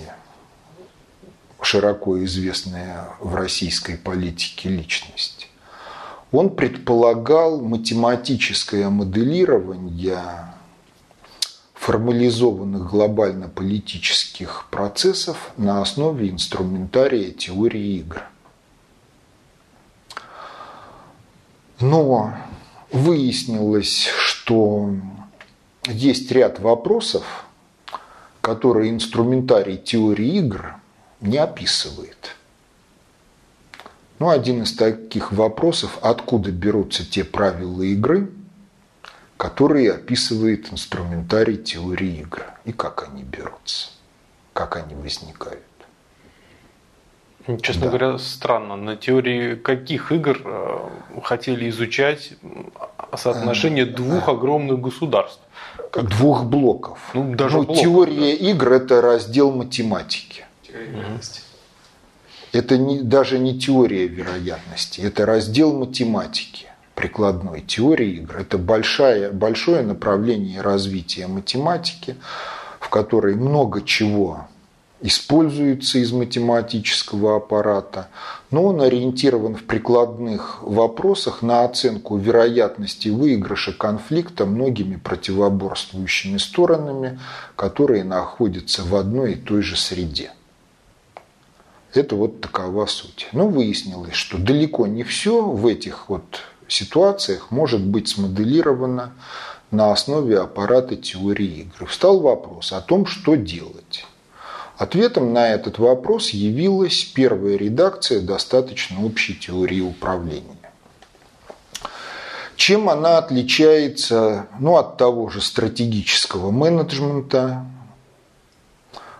[1.62, 5.48] широко известная в российской политике личность,
[6.34, 10.54] он предполагал математическое моделирование
[11.76, 18.24] формализованных глобально-политических процессов на основе инструментария теории игр.
[21.80, 22.34] Но
[22.92, 24.90] выяснилось, что
[25.86, 27.46] есть ряд вопросов,
[28.42, 30.76] которые инструментарий теории игр
[31.22, 32.36] не описывает.
[34.20, 38.32] Ну, один из таких вопросов, откуда берутся те правила игры,
[39.38, 43.90] которые описывает инструментарий теории игр, и как они берутся,
[44.54, 45.67] как они возникают.
[47.62, 47.98] Честно Да.
[47.98, 48.76] говоря, странно.
[48.76, 50.80] На теории каких игр э,
[51.24, 52.34] хотели изучать
[53.16, 55.40] соотношение Э, двух огромных государств?
[55.94, 57.00] Двух блоков.
[57.14, 60.46] Ну, даже Ну, блок, теория игр– это раздел математики.
[60.62, 61.42] Теория вероятности.
[62.52, 68.38] Это не, даже не теория вероятности, это раздел математики прикладной теории игр.
[68.38, 72.16] Это большая, большое направление развития математики,
[72.80, 74.48] в которой много чего
[75.02, 78.10] используется из математического аппарата,
[78.50, 87.20] но он ориентирован в прикладных вопросах на оценку вероятности выигрыша конфликта многими противоборствующими сторонами,
[87.56, 90.32] которые находятся в одной и той же среде.
[91.94, 93.28] Это вот такова суть.
[93.32, 99.14] Но выяснилось, что далеко не все в этих вот ситуациях может быть смоделировано
[99.72, 101.88] на основе аппарата теории игр.
[101.88, 104.06] Встал вопрос о том, что делать.
[104.78, 110.56] Ответом на этот вопрос явилась первая редакция достаточно общей теории управления.
[112.56, 117.66] Чем она отличается ну, от того же стратегического менеджмента,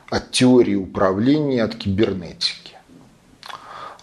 [0.10, 2.76] от теории управления, от кибернетики?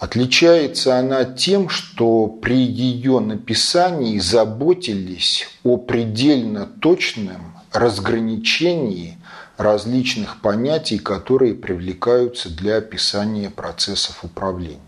[0.01, 9.19] Отличается она тем, что при ее написании заботились о предельно точном разграничении
[9.57, 14.81] различных понятий, которые привлекаются для описания процессов управления.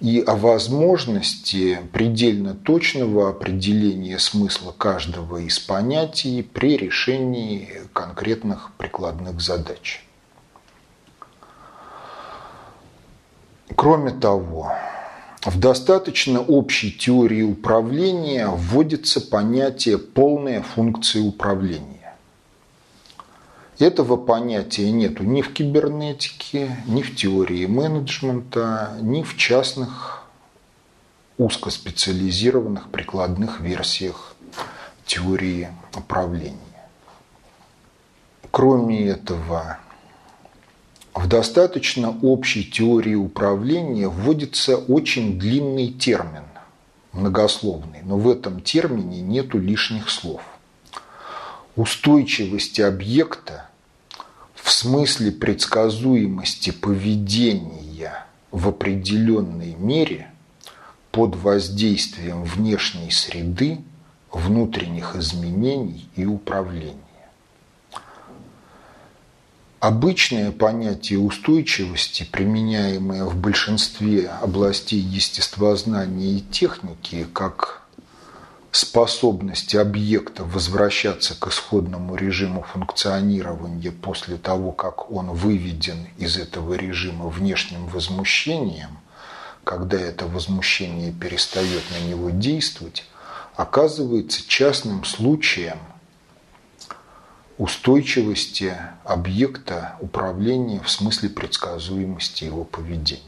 [0.00, 10.04] И о возможности предельно точного определения смысла каждого из понятий при решении конкретных прикладных задач.
[13.76, 14.72] Кроме того,
[15.44, 21.93] в достаточно общей теории управления вводится понятие «полная функция управления».
[23.78, 30.28] Этого понятия нету ни в кибернетике, ни в теории менеджмента, ни в частных
[31.38, 34.36] узкоспециализированных прикладных версиях
[35.04, 36.58] теории управления.
[38.52, 39.78] Кроме этого,
[41.12, 46.44] в достаточно общей теории управления вводится очень длинный термин,
[47.12, 50.42] многословный, но в этом термине нету лишних слов.
[51.76, 53.68] Устойчивость объекта
[54.54, 60.30] в смысле предсказуемости поведения в определенной мере
[61.10, 63.80] под воздействием внешней среды,
[64.30, 66.98] внутренних изменений и управления.
[69.80, 77.83] Обычное понятие устойчивости, применяемое в большинстве областей естествознания и техники, как
[78.74, 87.28] способность объекта возвращаться к исходному режиму функционирования после того, как он выведен из этого режима
[87.28, 88.98] внешним возмущением,
[89.62, 93.04] когда это возмущение перестает на него действовать,
[93.54, 95.78] оказывается частным случаем
[97.58, 103.22] устойчивости объекта управления в смысле предсказуемости его поведения.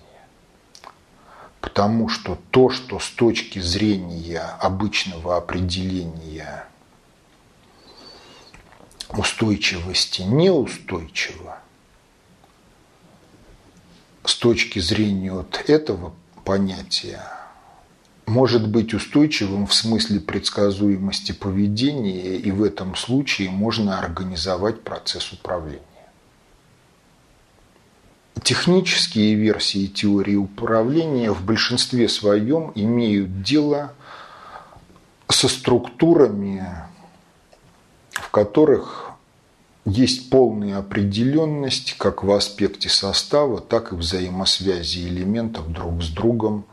[1.66, 6.64] Потому что то, что с точки зрения обычного определения
[9.08, 11.58] устойчивости неустойчиво,
[14.24, 16.14] с точки зрения вот этого
[16.44, 17.20] понятия
[18.26, 25.82] может быть устойчивым в смысле предсказуемости поведения, и в этом случае можно организовать процесс управления.
[28.42, 33.92] Технические версии теории управления в большинстве своем имеют дело
[35.28, 36.64] со структурами,
[38.12, 39.10] в которых
[39.84, 46.64] есть полная определенность как в аспекте состава, так и взаимосвязи элементов друг с другом,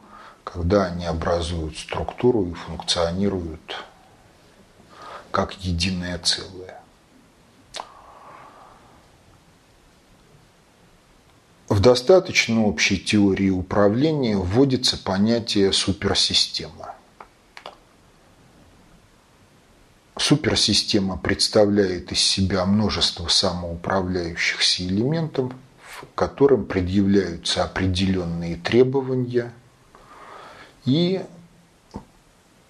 [0.44, 3.84] когда они образуют структуру и функционируют
[5.32, 6.63] как единое целое.
[11.74, 16.94] В достаточно общей теории управления вводится понятие суперсистема.
[20.16, 25.52] Суперсистема представляет из себя множество самоуправляющихся элементов,
[26.14, 29.52] которым предъявляются определенные требования,
[30.86, 31.24] и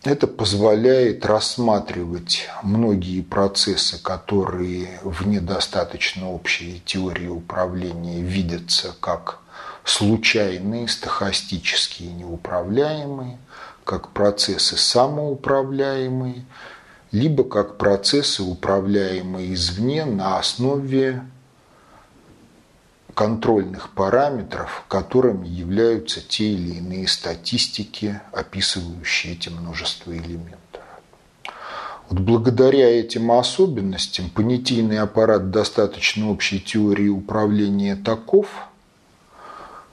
[0.04, 9.40] это позволяет рассматривать многие процессы, которые в недостаточно общей теории управления видятся как
[9.84, 13.38] случайные, стахастические, неуправляемые,
[13.84, 16.46] как процессы самоуправляемые–
[17.14, 21.22] либо как процессы, управляемые извне на основе
[23.14, 30.82] контрольных параметров, которыми являются те или иные статистики, описывающие эти множество элементов.
[32.10, 38.48] Вот благодаря этим особенностям понятийный аппарат достаточно общей теории управления таков,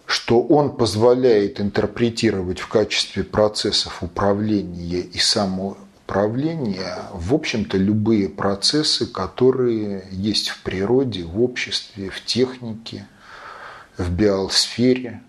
[0.07, 5.77] что он позволяет интерпретировать в качестве процессов управления и само
[6.11, 13.07] управления, в общем-то, любые процессы, которые есть в природе, в обществе, в технике,
[13.97, 15.23] в биосфере.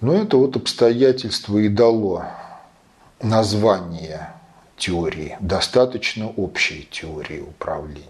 [0.00, 2.24] Но это вот обстоятельство и дало
[3.20, 4.32] название
[4.78, 8.06] теории, достаточно общей теории управления.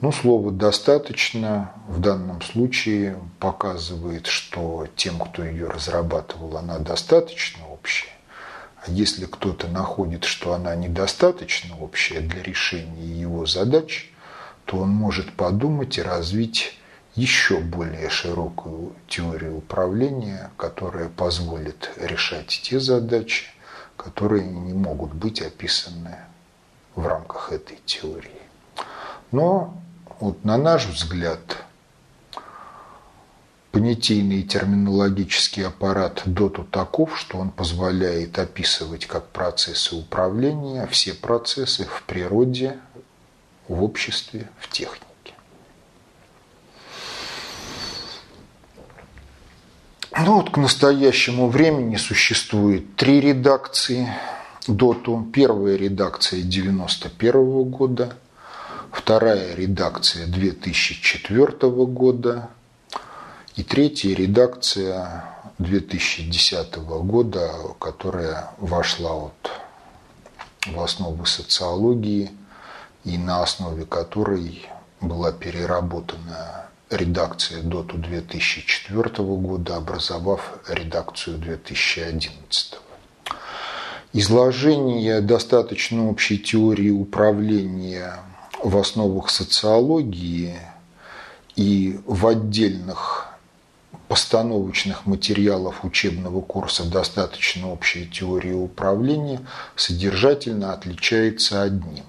[0.00, 8.15] Ну, слово «достаточно» в данном случае показывает, что тем, кто ее разрабатывал, она достаточно общая.
[8.86, 14.12] А если кто-то находит, что она недостаточно общая для решения его задач,
[14.64, 16.78] то он может подумать и развить
[17.16, 23.46] еще более широкую теорию управления, которая позволит решать те задачи,
[23.96, 26.18] которые не могут быть описаны
[26.94, 28.30] в рамках этой теории.
[29.32, 29.80] Но
[30.20, 31.40] вот на наш взгляд
[33.76, 41.84] Понятийный и терминологический аппарат доту таков, что он позволяет описывать как процессы управления все процессы
[41.84, 42.78] в природе,
[43.68, 45.34] в обществе, в технике.
[50.18, 54.08] Ну вот к настоящему времени существует три редакции
[54.66, 55.28] доту.
[55.34, 58.16] Первая редакция 91 года,
[58.90, 62.48] вторая редакция 2004 года,
[63.56, 65.24] и третья редакция
[65.58, 69.50] 2010 года, которая вошла вот
[70.66, 72.30] в основы социологии
[73.04, 74.66] и на основе которой
[75.00, 82.74] была переработана редакция ДОТу 2004 года, образовав редакцию 2011.
[84.12, 88.18] Изложение достаточно общей теории управления
[88.62, 90.58] в основах социологии
[91.54, 93.35] и в отдельных
[94.08, 99.40] постановочных материалов учебного курса «Достаточно общая теория управления»
[99.74, 102.04] содержательно отличается одним.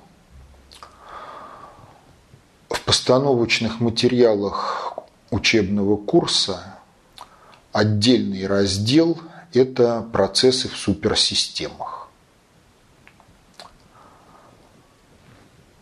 [2.69, 4.99] В постановочных материалах
[5.31, 6.75] учебного курса
[7.71, 9.19] отдельный раздел–
[9.53, 12.09] это процессы в суперсистемах.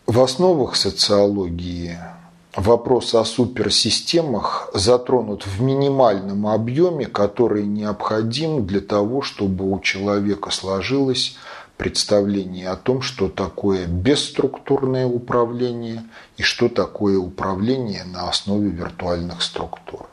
[0.06, 1.98] В основах социологии
[2.56, 11.36] вопрос о суперсистемах затронут в минимальном объеме, который необходим для того, чтобы у человека сложилось
[11.76, 16.04] представление о том, что такое бесструктурное управление
[16.38, 20.06] и что такое управление на основе виртуальных структур.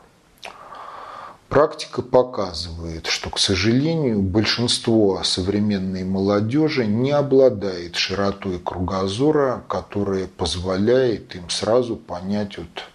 [1.54, 11.48] Практика показывает, что, к сожалению, большинство современной молодежи не обладает широтой кругозора, которая позволяет им
[11.50, 12.88] сразу понять вот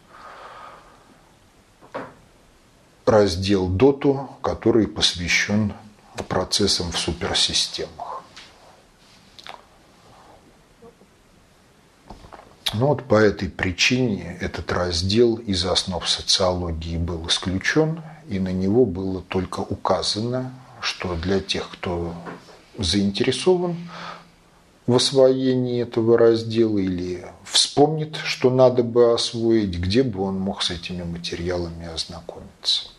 [3.05, 5.72] раздел доту, который посвящен
[6.28, 8.24] процессам в суперсистемах.
[12.74, 18.86] Ну вот по этой причине этот раздел из основ социологии был исключен, и на него
[18.86, 22.14] было только указано, что для тех, кто
[22.78, 23.76] заинтересован
[24.86, 30.70] в освоении этого раздела или вспомнит, что надо бы освоить, где бы он мог с
[30.70, 32.90] этими материалами ознакомиться.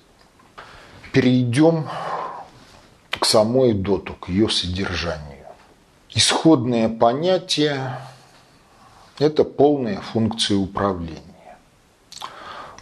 [1.13, 1.89] Перейдем
[3.11, 5.47] к самой доту, к ее содержанию.
[6.13, 7.99] Исходное понятие–
[9.19, 11.30] это полная функция управления.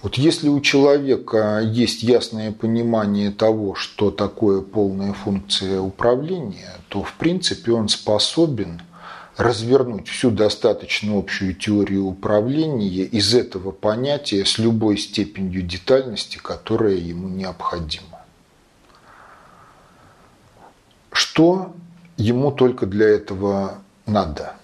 [0.00, 7.14] Вот если у человека есть ясное понимание того, что такое полная функция управления, то в
[7.14, 8.80] принципе он способен
[9.36, 17.28] развернуть всю достаточно общую теорию управления из этого понятия с любой степенью детальности, которая ему
[17.28, 18.24] необходима.
[21.10, 21.74] Что
[22.16, 24.54] ему только для этого надо?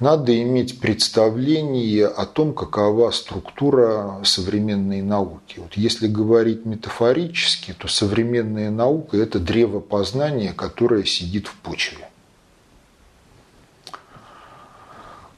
[0.00, 5.60] Надо иметь представление о том, какова структура современной науки.
[5.60, 12.08] Вот если говорить метафорически, то современная наука– это древо познания, которое сидит в почве.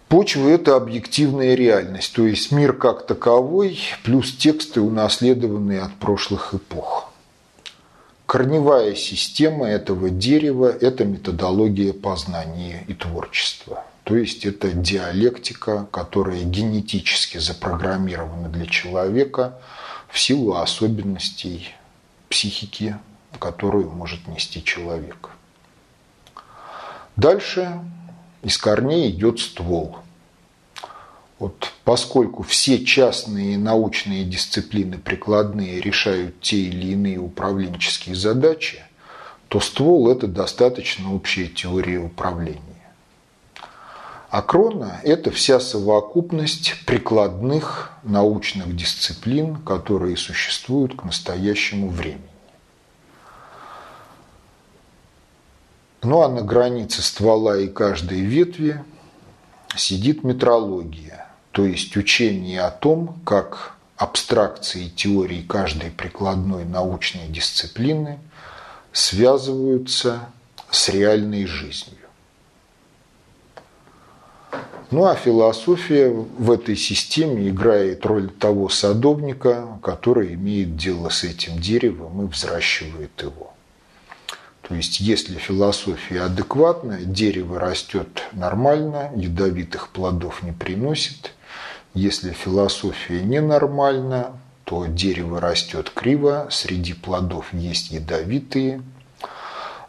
[0.09, 7.13] Почва– это объективная реальность, то есть мир как таковой, плюс тексты, унаследованные от прошлых эпох.
[8.25, 17.39] Корневая система этого дерева– это методология познания и творчества– то есть это диалектика, которая генетически
[17.39, 19.59] запрограммирована для человека
[20.09, 21.75] в силу особенностей
[22.29, 22.97] психики,
[23.41, 25.31] которую может нести человек.
[27.17, 27.81] Дальше
[28.43, 29.99] из корней идет ствол.
[31.41, 38.85] Вот поскольку все частные научные дисциплины прикладные решают те или иные управленческие задачи,
[39.49, 42.76] то ствол– это достаточно общая теория управления.
[44.37, 52.29] А крона– это вся совокупность прикладных научных дисциплин, которые существуют к настоящему времени.
[56.03, 58.85] Ну а на границе ствола и каждой ветви
[59.75, 68.19] сидит метрология, то есть учение о том, как абстракции теории каждой прикладной научной дисциплины
[68.93, 70.29] связываются
[70.71, 71.96] с реальной жизнью.
[74.91, 81.59] Ну а философия в этой системе играет роль того садовника, который имеет дело с этим
[81.59, 83.53] деревом и взращивает его.
[84.63, 91.33] То есть, если философия адекватна, дерево растет нормально, ядовитых плодов не приносит.
[91.95, 98.83] Если философия ненормальна, то дерево растет криво, среди плодов есть ядовитые–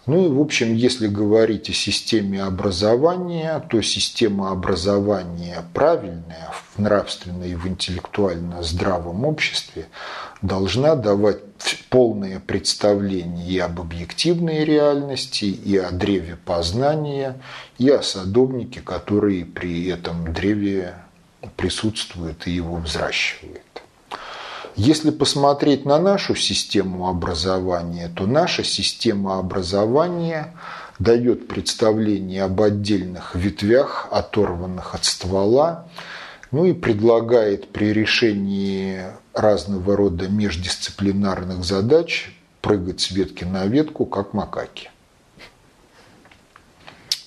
[0.08, 7.44] ну и, в общем, если говорить о системе образования, то система образования правильная в нравственно
[7.44, 9.88] и в интеллектуально здравом обществе
[10.42, 11.40] должна давать
[11.90, 17.36] полное представление и об объективной реальности, и о древе познания,
[17.78, 20.96] и о садовнике, который при этом древе
[21.58, 23.67] присутствует и его взращивает.
[24.78, 30.54] Если посмотреть на нашу систему образования, то наша система образования
[31.00, 35.88] дает представление об отдельных ветвях, оторванных от ствола,
[36.52, 39.02] ну и предлагает при решении
[39.34, 44.92] разного рода междисциплинарных задач прыгать с ветки на ветку, как макаки.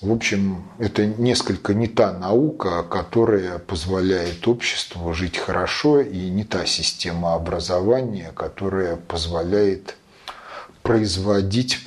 [0.01, 6.65] В общем, это несколько не та наука, которая позволяет обществу жить хорошо, и не та
[6.65, 9.95] система образования, которая позволяет
[10.81, 11.79] производить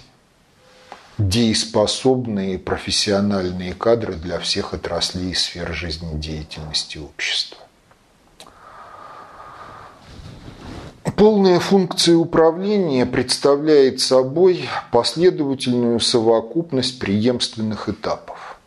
[1.18, 7.63] дееспособные профессиональные кадры для всех отраслей и сфер жизнедеятельности общества.
[11.16, 18.58] Полная функция управления представляет собой последовательную совокупность преемственных этапов.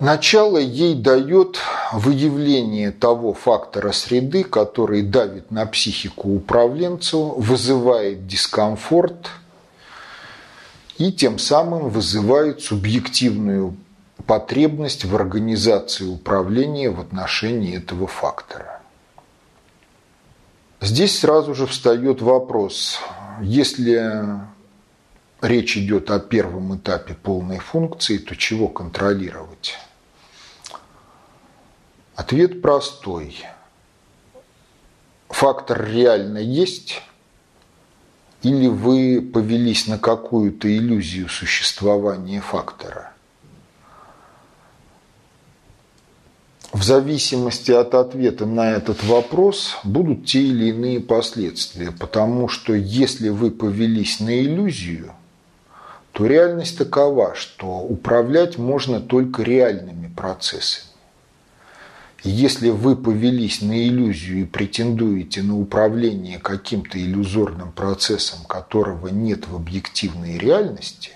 [0.00, 1.58] Начало ей дает
[1.92, 9.28] выявление того фактора среды, который давит на психику управленцу, вызывает дискомфорт
[10.96, 13.76] и тем самым вызывает субъективную
[14.26, 18.71] потребность в организации управления в отношении этого фактора.
[20.82, 22.98] Здесь сразу же встает вопрос,
[23.40, 24.40] если
[25.40, 29.78] речь идет о первом этапе полной функции, то чего контролировать?
[32.16, 33.44] Ответ простой.
[35.28, 37.00] Фактор реально есть,
[38.42, 43.11] или вы повелись на какую-то иллюзию существования фактора?
[46.72, 53.28] В зависимости от ответа на этот вопрос будут те или иные последствия, потому что если
[53.28, 55.12] вы повелись на иллюзию,
[56.12, 60.86] то реальность такова, что управлять можно только реальными процессами.
[62.24, 69.56] Если вы повелись на иллюзию и претендуете на управление каким-то иллюзорным процессом, которого нет в
[69.56, 71.10] объективной реальности,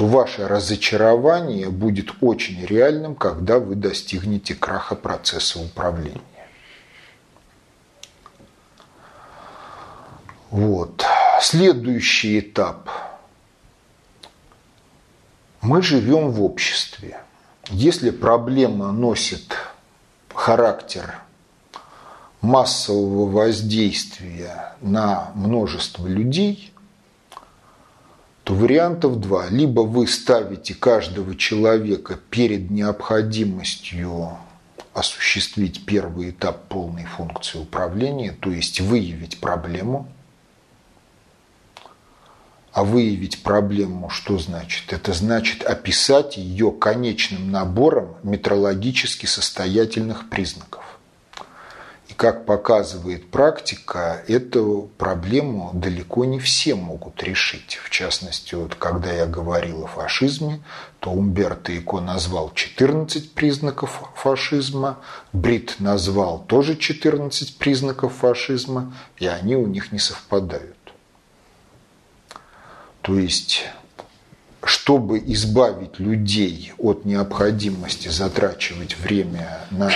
[0.00, 6.22] то ваше разочарование будет очень реальным, когда вы достигнете краха процесса управления.
[10.48, 11.04] Вот.
[11.42, 12.88] Следующий этап.
[15.60, 17.20] Мы живем в обществе.
[17.68, 19.54] Если проблема носит
[20.34, 21.16] характер
[22.40, 26.69] массового воздействия на множество людей,
[28.50, 29.46] то вариантов два.
[29.48, 34.36] Либо вы ставите каждого человека перед необходимостью
[34.92, 40.08] осуществить первый этап полной функции управления, то есть выявить проблему.
[42.72, 44.92] А выявить проблему что значит?
[44.92, 50.89] Это значит описать ее конечным набором метрологически состоятельных признаков.
[52.20, 57.80] Как показывает практика, эту проблему далеко не все могут решить.
[57.82, 60.60] В частности, вот когда я говорил о фашизме,
[60.98, 64.98] то Умберто Эко назвал 14 признаков фашизма,
[65.32, 70.76] Брит назвал тоже 14 признаков фашизма, и они у них не совпадают.
[73.00, 73.64] То есть,
[74.62, 79.90] чтобы избавить людей от необходимости затрачивать время на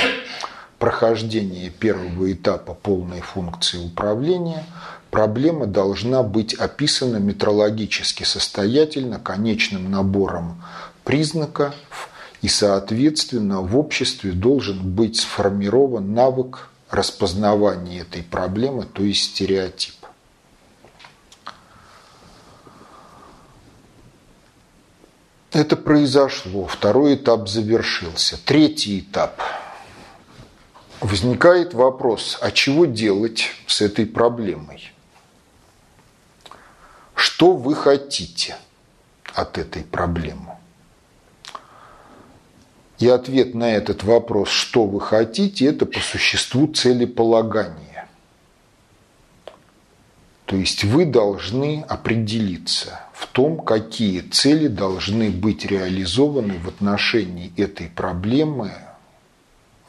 [0.85, 4.66] прохождение первого этапа полной функции управления,
[5.11, 10.62] проблема должна быть описана метрологически состоятельно конечным набором
[11.03, 11.74] признаков,
[12.43, 19.95] и, соответственно, в обществе должен быть сформирован навык распознавания этой проблемы, то есть стереотип.
[25.51, 28.39] Это произошло, второй этап завершился.
[28.45, 29.41] Третий этап.
[31.05, 34.90] Возникает вопрос, а чего делать с этой проблемой?
[37.14, 38.57] Что вы хотите
[39.34, 40.57] от этой проблемы?
[42.98, 48.09] И ответ на этот вопрос, что вы хотите, это по существу целеполагание.
[50.46, 57.88] То есть вы должны определиться в том, какие цели должны быть реализованы в отношении этой
[57.88, 58.72] проблемы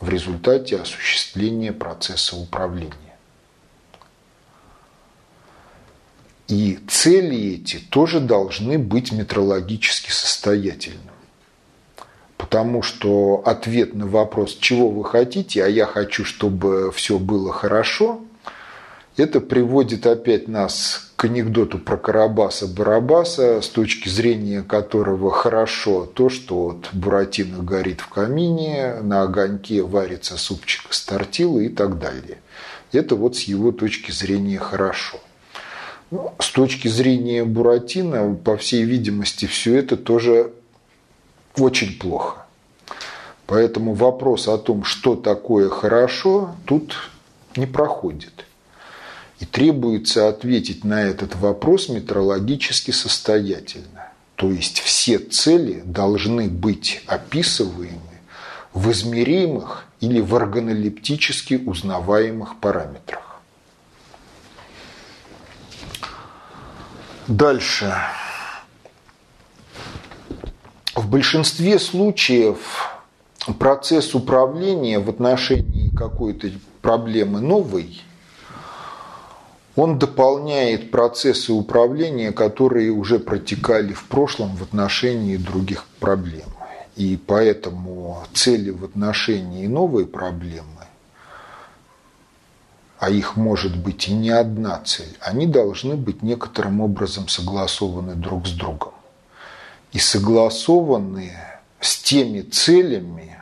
[0.05, 2.93] в результате осуществления процесса управления.
[6.47, 11.09] И цели эти тоже должны быть метрологически состоятельными.
[12.37, 18.21] Потому что ответ на вопрос, чего вы хотите, а я хочу, чтобы все было хорошо,
[19.17, 26.55] это приводит опять нас к анекдоту про Карабаса-Барабаса, с точки зрения которого хорошо то, что
[26.55, 32.39] вот Буратино горит в камине, на огоньке варится супчик из тортилы и так далее.
[32.91, 35.19] Это вот с его точки зрения хорошо.
[36.11, 40.51] Ну, с точки зрения Буратино, по всей видимости, все это тоже
[41.57, 42.45] очень плохо.
[43.47, 46.95] Поэтому вопрос о том, что такое хорошо, тут
[47.55, 48.45] не проходит.
[49.39, 54.11] И требуется ответить на этот вопрос метрологически состоятельно.
[54.35, 57.99] То есть все цели должны быть описываемы
[58.73, 63.41] в измеримых или в органолептически узнаваемых параметрах.
[67.27, 67.93] Дальше.
[70.93, 72.89] В большинстве случаев
[73.59, 78.01] процесс управления в отношении какой-то проблемы новой–
[79.75, 86.49] он дополняет процессы управления, которые уже протекали в прошлом в отношении других проблем.
[86.95, 90.87] И поэтому цели в отношении новой проблемы,
[92.99, 98.47] а их может быть и не одна цель, они должны быть некоторым образом согласованы друг
[98.47, 98.93] с другом.
[99.91, 101.33] И согласованы
[101.81, 103.34] с теми целями,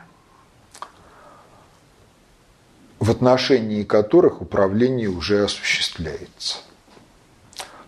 [3.04, 6.56] в отношении которых управление уже осуществляется.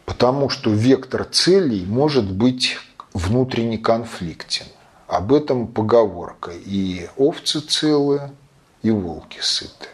[0.04, 2.76] Потому что вектор целей может быть
[3.14, 4.66] внутренне конфликтен.
[5.06, 6.50] Об этом поговорка.
[6.52, 8.34] И овцы целые,
[8.82, 9.88] и волки сыты.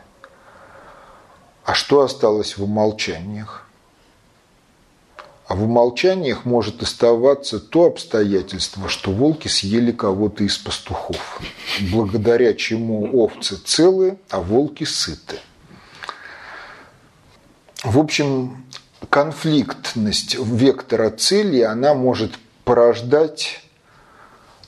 [1.64, 3.68] А что осталось в умолчаниях?
[5.46, 11.40] А в умолчаниях может оставаться то обстоятельство, что волки съели кого-то из пастухов,
[11.92, 15.40] благодаря чему овцы целы, а волки сыты.
[17.82, 18.64] В общем,
[19.10, 22.32] конфликтность вектора цели, она может
[22.64, 23.62] порождать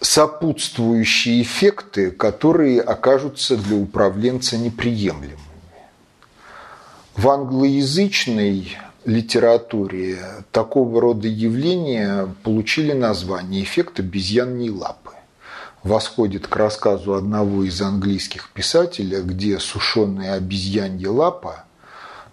[0.00, 5.38] сопутствующие эффекты, которые окажутся для управленца неприемлемыми.
[7.16, 10.18] В англоязычной литературе
[10.50, 15.10] такого рода явления получили название «эффект обезьяньей лапы».
[15.82, 21.64] Восходит к рассказу одного из английских писателей, где сушеная обезьянья лапа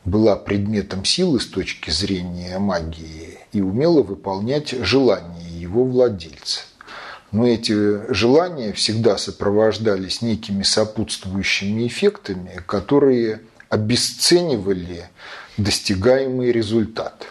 [0.06, 6.62] была предметом силы с точки зрения магии и умела выполнять желания его владельца.
[7.32, 15.10] Но эти желания всегда сопровождались некими сопутствующими эффектами, которые обесценивали
[15.58, 17.28] достигаемый результат.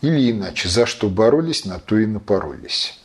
[0.00, 2.98] Или иначе, за что боролись, на то и напоролись.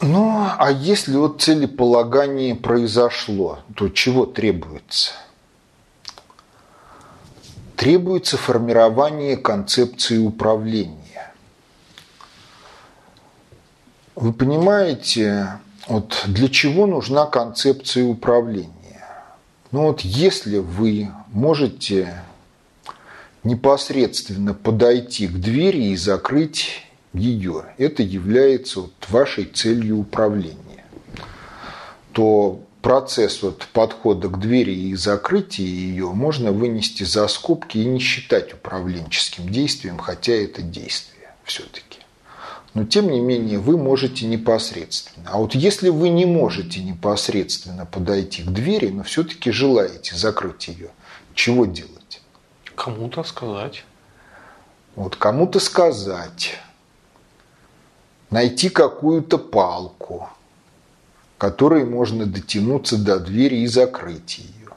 [0.00, 5.12] Ну, а если вот целеполагание произошло, то чего требуется?
[7.76, 11.32] Требуется формирование концепции управления.
[14.14, 15.58] Вы понимаете,
[15.88, 18.70] вот для чего нужна концепция управления?
[19.70, 22.22] Ну вот если вы можете
[23.42, 30.84] непосредственно подойти к двери и закрыть ее, это является вот вашей целью управления,
[32.12, 37.98] то процесс вот подхода к двери и закрытия ее можно вынести за скобки и не
[37.98, 41.93] считать управленческим действием, хотя это действие все-таки
[42.74, 45.30] но тем не менее вы можете непосредственно.
[45.30, 50.90] А вот если вы не можете непосредственно подойти к двери, но все-таки желаете закрыть ее,
[51.34, 52.20] чего делать?
[52.74, 53.84] Кому-то сказать.
[54.96, 56.58] Вот кому-то сказать,
[58.30, 60.28] найти какую-то палку,
[61.38, 64.70] которой можно дотянуться до двери и закрыть ее.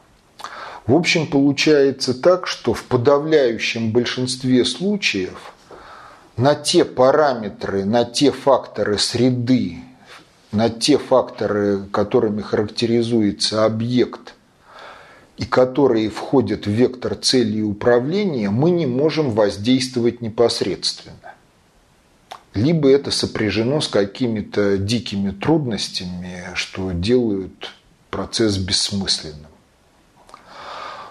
[0.86, 5.54] В общем, получается так, что в подавляющем большинстве случаев–
[6.38, 9.80] на те параметры, на те факторы среды,
[10.52, 14.36] на те факторы, которыми характеризуется объект
[15.38, 21.34] и которые входят в вектор цели и управления, мы не можем воздействовать непосредственно.
[22.54, 27.74] Либо это сопряжено с какими-то дикими трудностями, что делают
[28.10, 29.52] процесс бессмысленным.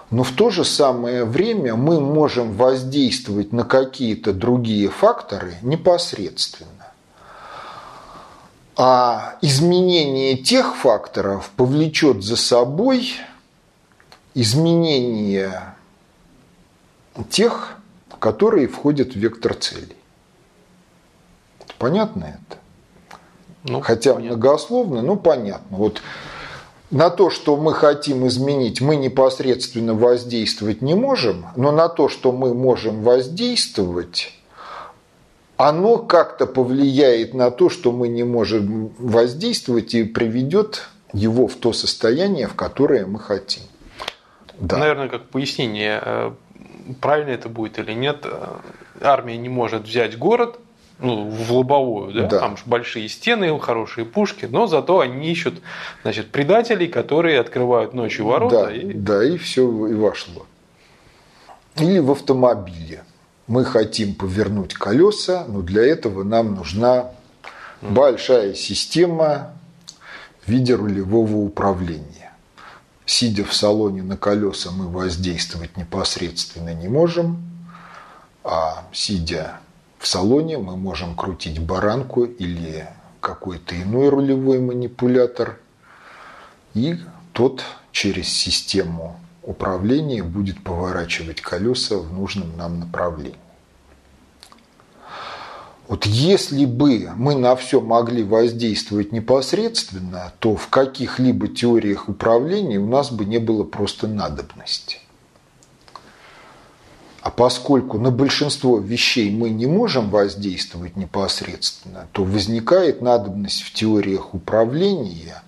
[0.09, 6.71] Но в то же самое время мы можем воздействовать на какие-то другие факторы непосредственно.
[8.77, 13.15] А изменение тех факторов повлечет за собой
[14.33, 15.73] изменение
[17.29, 17.75] тех,
[18.19, 19.97] которые входят в вектор целей.
[21.79, 22.59] Понятно это?
[23.63, 24.37] Ну, Хотя понятно.
[24.37, 25.77] многословно, но понятно.
[25.77, 26.01] Вот
[26.91, 32.31] на то, что мы хотим изменить, мы непосредственно воздействовать не можем, но на то, что
[32.31, 34.33] мы можем воздействовать,
[35.57, 41.73] оно как-то повлияет на то, что мы не можем воздействовать и приведет его в то
[41.73, 43.63] состояние, в которое мы хотим.
[44.59, 44.77] Да.
[44.77, 46.31] Наверное, как пояснение, э,
[47.01, 48.47] правильно это будет или нет, э,
[49.01, 50.59] армия не может взять город,
[50.99, 52.27] ну, в лобовую, да?
[52.27, 52.39] да.
[52.39, 55.61] Там же большие стены, хорошие пушки, но зато они ищут,
[56.01, 58.65] значит, предателей, которые открывают ночью ворота.
[58.65, 58.93] Да, и...
[58.93, 60.45] да, и все и вошло.
[61.75, 63.03] Или в автомобиле.
[63.45, 67.11] Мы хотим повернуть колеса, но для этого нам нужна
[67.81, 69.53] большая система
[70.43, 72.33] в виде рулевого управления.
[73.05, 77.41] Сидя в салоне на колеса, мы воздействовать непосредственно не можем,
[78.43, 79.59] а сидя
[79.99, 82.87] в салоне мы можем крутить баранку или
[83.19, 85.59] какой-то иной рулевой манипулятор,
[86.73, 86.97] и
[87.33, 93.39] тот через систему управления будет поворачивать колеса в нужном нам направлении.
[95.87, 102.87] Вот если бы мы на все могли воздействовать непосредственно, то в каких-либо теориях управления у
[102.87, 104.99] нас бы не было просто надобности.
[107.27, 114.33] А поскольку на большинство вещей мы не можем воздействовать непосредственно, то возникает надобность в теориях
[114.33, 115.43] управления.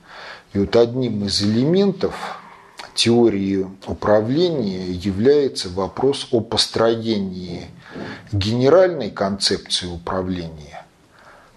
[0.52, 2.38] И вот одним из элементов
[2.96, 7.68] теории управления является вопрос о построении
[8.34, 10.86] генеральной концепции управления,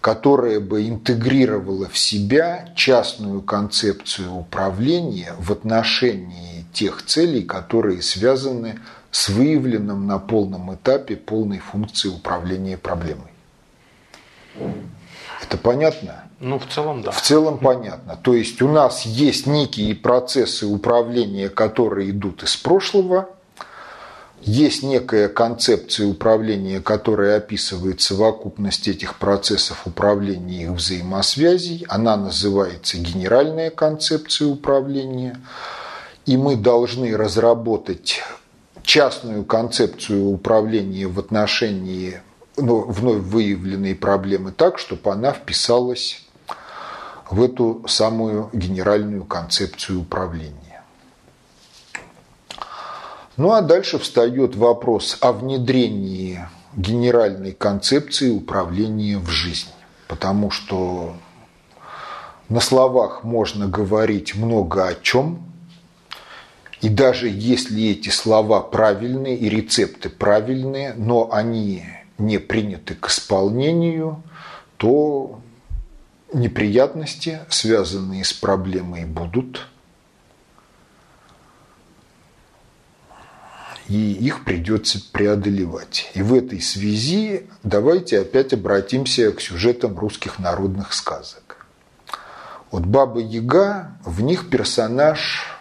[0.01, 9.02] которая бы интегрировала в себя частную концепцию управления в отношении тех целей, которые связаны с
[9.29, 13.31] выявленным на полном этапе полной функцией управления проблемой.
[15.43, 16.25] Это понятно?
[16.41, 17.11] Ну, в целом, да.
[17.11, 18.17] В целом понятно.
[18.17, 23.29] То есть у нас есть некие процессы управления, которые идут из прошлого,
[24.45, 31.87] есть некая концепция управления, которая описывает совокупность этих процессов управления и их взаимосвязей.
[31.89, 35.39] Она называется генеральная концепция управления.
[36.27, 38.21] И мы должны разработать
[38.83, 42.21] частную концепцию управления в отношении
[42.57, 46.23] ну, вновь выявленной проблемы так, чтобы она вписалась
[47.31, 50.83] в эту самую генеральную концепцию управления.
[53.37, 59.69] Ну а дальше встает вопрос о внедрении генеральной концепции управления в жизнь.
[60.09, 61.15] Потому что
[62.51, 65.52] на словах можно говорить много о чем,
[66.83, 71.85] и даже если эти слова правильные и рецепты правильные, но они
[72.19, 74.23] не приняты к исполнению,
[74.77, 75.41] то
[76.35, 79.67] неприятности, связанные с проблемой, будут–
[83.89, 86.11] и их придется преодолевать.
[86.15, 91.67] И в этой связи давайте опять обратимся к сюжетам русских народных сказок.
[92.71, 95.52] Вот Баба Яга, в них персонаж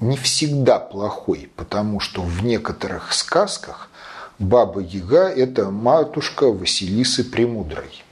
[0.00, 3.90] не всегда плохой, потому что в некоторых сказках
[4.38, 8.02] Баба Яга– это матушка Василисы Премудрой–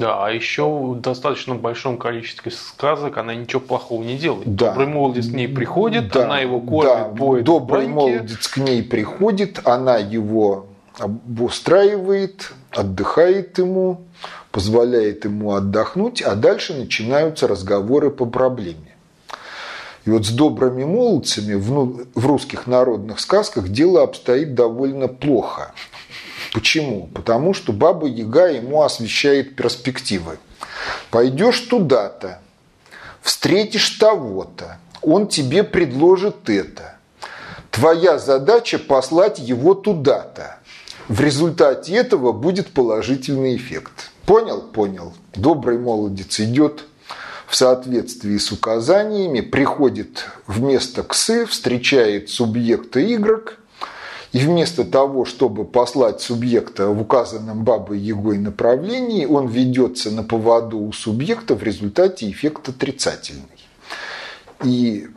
[0.00, 4.54] да, а еще в достаточно большом количестве сказок она ничего плохого не делает.
[4.56, 4.70] Да.
[4.70, 6.24] Добрый молодец к ней приходит, да.
[6.24, 7.04] она его кормит, да.
[7.04, 7.44] поет.
[7.44, 10.66] Добрый молодец к ней приходит, она его
[11.38, 14.06] устраивает, отдыхает ему,
[14.52, 18.89] позволяет ему отдохнуть, а дальше начинаются разговоры по проблеме.
[20.10, 25.72] И вот с добрыми молодцами в, в русских народных сказках дело обстоит довольно плохо.
[26.52, 27.08] Почему?
[27.14, 30.38] Потому что Баба Яга ему освещает перспективы.
[31.12, 32.40] Пойдешь туда-то,
[33.22, 36.96] встретишь того-то, он тебе предложит это.
[37.70, 40.56] Твоя задача послать его туда-то.
[41.06, 44.10] В результате этого будет положительный эффект.
[44.26, 44.60] Понял?
[44.60, 45.12] Понял.
[45.36, 46.86] Добрый молодец идет
[47.50, 53.56] в соответствии с указаниями, приходит в место КСы, встречает субъекта Y,
[54.32, 60.78] и вместо того, чтобы послать субъекта в указанном бабой Егой направлении, он ведется на поводу
[60.78, 63.42] у субъекта, в результате эффект отрицательный.
[64.62, 65.08] И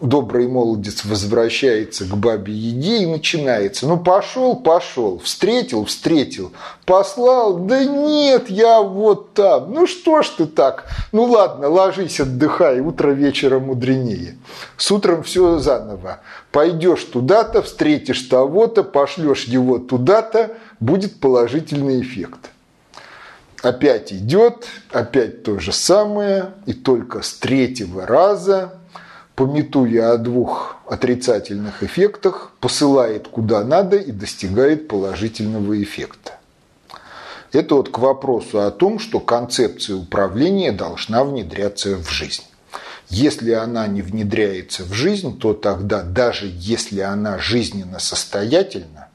[0.00, 3.86] добрый молодец возвращается к бабе Еге и начинается.
[3.86, 6.52] Ну, пошел, пошел, встретил, встретил,
[6.86, 9.72] послал, да нет, я вот там.
[9.72, 10.86] Ну, что ж ты так?
[11.12, 14.38] Ну, ладно, ложись, отдыхай, утро вечера мудренее.
[14.76, 16.20] С утром все заново.
[16.50, 22.50] Пойдешь туда-то, встретишь того-то, пошлешь его туда-то, будет положительный эффект.
[23.62, 28.79] Опять идет, опять то же самое, и только с третьего раза
[29.40, 36.34] пометуя о двух отрицательных эффектах, посылает куда надо и достигает положительного эффекта.
[37.50, 42.42] Это вот к вопросу о том, что концепция управления должна внедряться в жизнь.
[43.08, 49.08] Если она не внедряется в жизнь, то тогда даже если она жизненно состоятельна,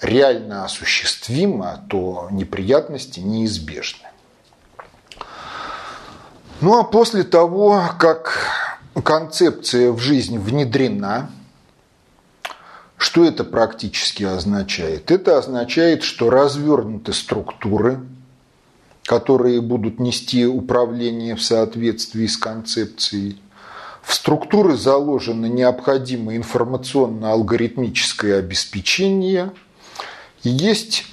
[0.00, 4.08] реально осуществима, то неприятности неизбежны.
[6.62, 8.61] Ну а после того, как
[9.00, 11.30] концепция в жизнь внедрена.
[12.98, 15.10] Что это практически означает?
[15.10, 18.00] Это означает, что развернуты структуры,
[19.04, 23.40] которые будут нести управление в соответствии с концепцией.
[24.02, 29.52] В структуры заложено необходимое информационно-алгоритмическое обеспечение.
[30.42, 31.06] Есть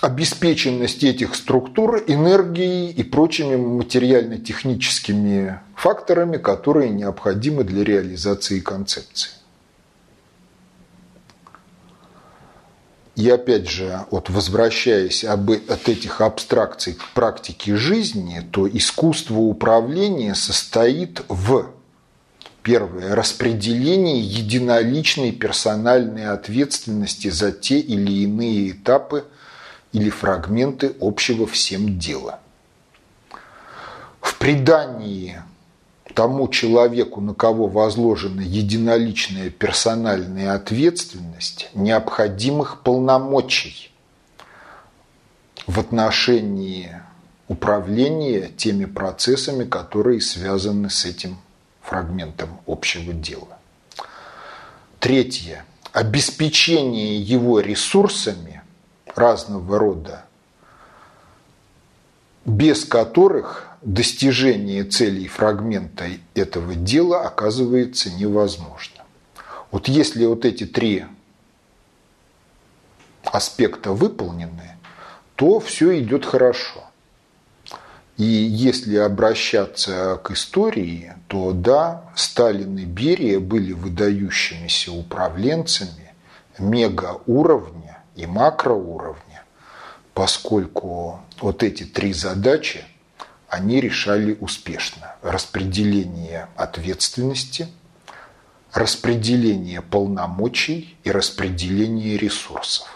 [0.00, 9.30] обеспеченность этих структур энергией и прочими материально-техническими факторами, которые необходимы для реализации концепции.
[13.16, 20.36] И опять же, вот возвращаясь об, от этих абстракций к практике жизни, то искусство управления
[20.36, 21.72] состоит в
[22.62, 23.14] Первое.
[23.14, 29.24] Распределение единоличной персональной ответственности за те или иные этапы
[29.92, 32.40] или фрагменты общего всем дела.
[34.20, 35.42] В придании
[36.14, 43.92] тому человеку, на кого возложена единоличная персональная ответственность, необходимых полномочий
[45.66, 47.00] в отношении
[47.46, 51.38] управления теми процессами, которые связаны с этим
[51.82, 53.58] фрагментом общего дела.
[54.98, 55.64] Третье.
[55.92, 58.57] Обеспечение его ресурсами
[59.16, 60.24] разного рода,
[62.44, 69.02] без которых достижение целей фрагмента этого дела оказывается невозможно.
[69.70, 71.04] Вот если вот эти три
[73.24, 74.76] аспекта выполнены,
[75.36, 76.84] то все идет хорошо.
[78.16, 86.12] И если обращаться к истории, то да, Сталин и Берия были выдающимися управленцами
[86.58, 87.87] мега-уровня
[88.18, 89.44] и макроуровня,
[90.12, 92.84] поскольку вот эти три задачи
[93.48, 95.14] они решали успешно.
[95.22, 97.68] Распределение ответственности,
[98.72, 102.88] распределение полномочий и распределение ресурсов.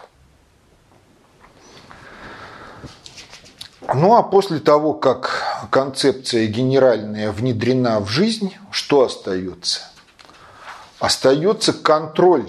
[3.94, 9.82] Ну а после того, как концепция генеральная внедрена в жизнь, что остается?
[10.98, 12.48] Остается контроль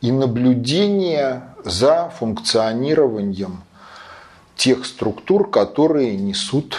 [0.00, 3.62] и наблюдение за функционированием
[4.56, 6.76] тех структур, которые несут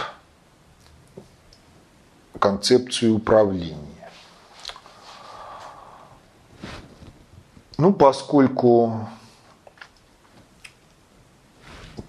[2.39, 4.09] концепцию управления.
[7.77, 9.07] Ну, поскольку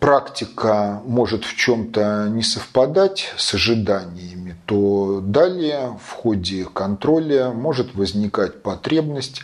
[0.00, 8.62] практика может в чем-то не совпадать с ожиданиями, то далее в ходе контроля может возникать
[8.62, 9.42] потребность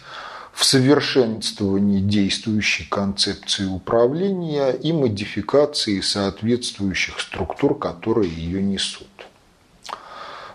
[0.59, 9.07] в совершенствовании действующей концепции управления и модификации соответствующих структур, которые ее несут.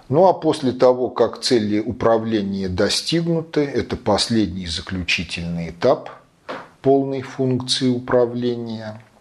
[0.09, 6.09] Ну а после того, как цели управления достигнуты, это последний заключительный этап
[6.81, 9.01] полной функции управления–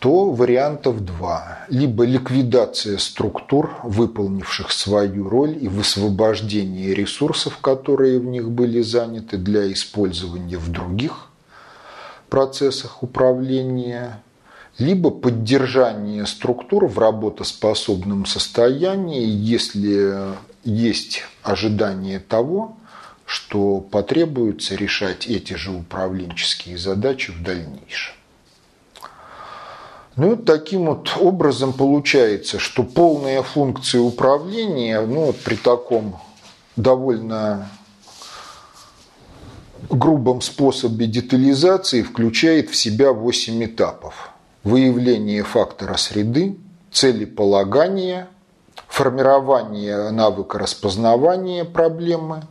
[0.00, 1.58] то вариантов два.
[1.68, 9.70] Либо ликвидация структур, выполнивших свою роль, и высвобождение ресурсов, которые в них были заняты для
[9.70, 11.28] использования в других
[12.30, 14.22] процессах управления,
[14.78, 20.14] либо поддержание структур в работоспособном состоянии, если
[20.64, 22.76] есть ожидание того,
[23.26, 28.14] что потребуется решать эти же управленческие задачи в дальнейшем.
[30.16, 36.18] Ну, таким вот образом получается, что полная функция управления, ну, вот при таком
[36.74, 37.70] довольно
[39.88, 44.30] грубом способе детализации включает в себя 8 этапов.
[44.64, 46.58] Выявление фактора среды,
[46.90, 48.26] целеполагание,
[48.88, 52.42] формирование навыка распознавания проблемы,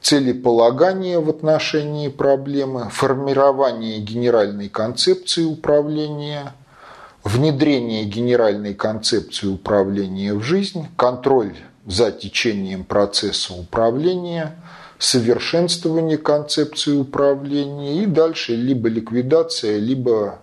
[0.00, 6.54] целеполагание в отношении проблемы, формирование генеральной концепции управления–
[7.26, 14.56] внедрение генеральной концепции управления в жизнь, контроль за течением процесса управления,
[14.98, 20.38] совершенствование концепции управления и дальше либо ликвидация, либо,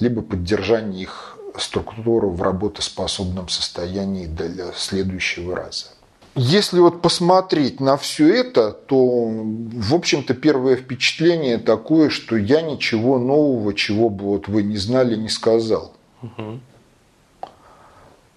[0.00, 5.86] либо поддержание их структуры в работоспособном состоянии для следующего раза.
[6.34, 13.18] Если вот посмотреть на все это, то, в общем-то, первое впечатление такое, что я ничего
[13.18, 15.95] нового, чего бы вот вы не знали, не сказал.
[16.22, 16.60] Угу.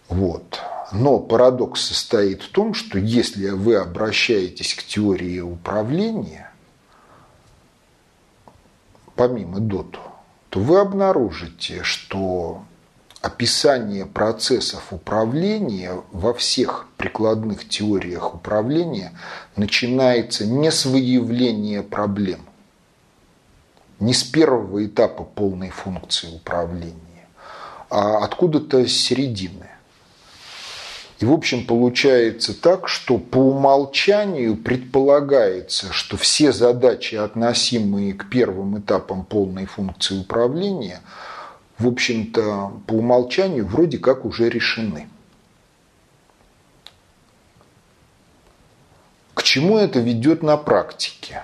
[0.09, 0.59] Вот.
[0.91, 6.51] Но парадокс состоит в том, что если вы обращаетесь к теории управления,
[9.15, 9.99] помимо доту,
[10.49, 12.63] то вы обнаружите, что
[13.21, 19.13] описание процессов управления во всех прикладных теориях управления
[19.55, 22.41] начинается не с выявления проблем,
[23.99, 26.95] не с первого этапа полной функции управления,
[27.89, 29.69] откуда-то с середины.
[31.19, 38.79] И, в общем, получается так, что по умолчанию предполагается, что все задачи, относимые к первым
[38.79, 41.01] этапам полной функции управления,
[41.77, 45.09] в общем-то, по умолчанию вроде как уже решены.
[49.33, 51.43] К чему это ведет на практике?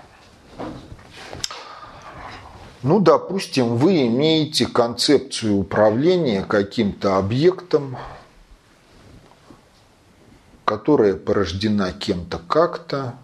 [2.86, 7.98] Ну, допустим, вы имеете концепцию управления каким-то объектом,
[10.66, 13.16] которая порождена кем-то как-то,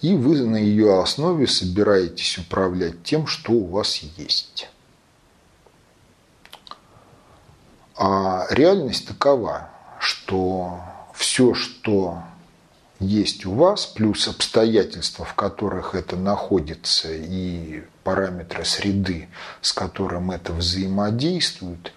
[0.00, 4.68] и вы на ее основе собираетесь управлять тем, что у вас есть.
[7.94, 10.80] А реальность такова, что
[11.14, 12.24] все, что
[13.00, 19.28] есть у вас, плюс обстоятельства, в которых это находится, и параметры среды,
[19.62, 21.92] с которым это взаимодействует,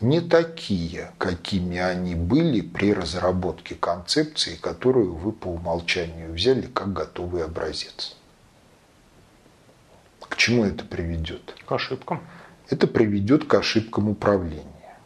[0.00, 7.44] не такие, какими они были при разработке концепции, которую вы по умолчанию взяли как готовый
[7.44, 8.16] образец.
[10.20, 11.54] К чему это приведет?
[11.66, 12.20] К ошибкам.
[12.68, 14.98] Это приведет к ошибкам управления.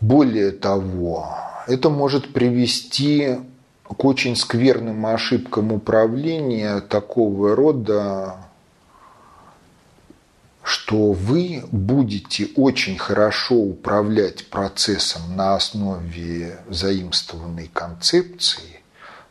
[0.00, 1.36] Более того,
[1.66, 3.38] это может привести
[3.84, 8.36] к очень скверным ошибкам управления такого рода,
[10.62, 18.80] что вы будете очень хорошо управлять процессом на основе заимствованной концепции,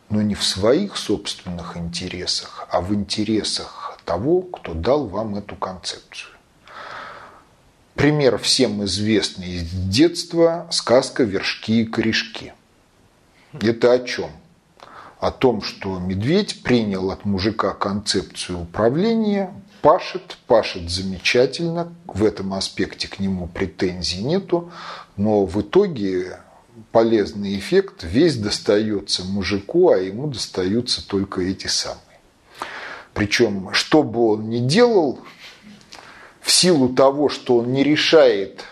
[0.10, 6.31] но не в своих собственных интересах, а в интересах того, кто дал вам эту концепцию.
[7.96, 12.54] Пример всем известный из детства– сказка «Вершки и корешки».
[13.54, 14.32] Это о чем?
[15.20, 23.08] О том, что медведь принял от мужика концепцию управления, пашет, пашет замечательно, в этом аспекте
[23.08, 24.72] к нему претензий нету,
[25.18, 26.40] но в итоге
[26.92, 32.00] полезный эффект весь достается мужику, а ему достаются только эти самые.
[33.14, 35.20] Причем, что бы он ни делал,
[36.42, 38.66] в силу того, что он не решает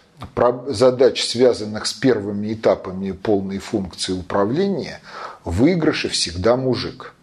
[0.67, 4.99] задач, связанных с первыми этапами полной функции управления,
[5.45, 7.13] в выигрыше всегда мужик.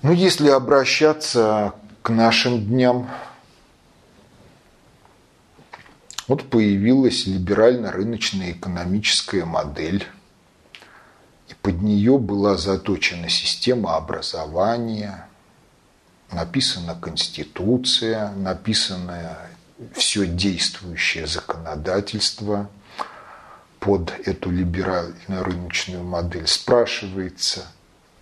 [0.00, 3.10] Ну, если обращаться к нашим дням,
[6.28, 10.06] вот появилась либерально-рыночная экономическая модель,
[11.48, 15.26] и под нее была заточена система образования–
[16.32, 19.38] написана Конституция, написано
[19.94, 22.68] все действующее законодательство
[23.78, 26.46] под эту либеральную рыночную модель.
[26.46, 27.66] Спрашивается,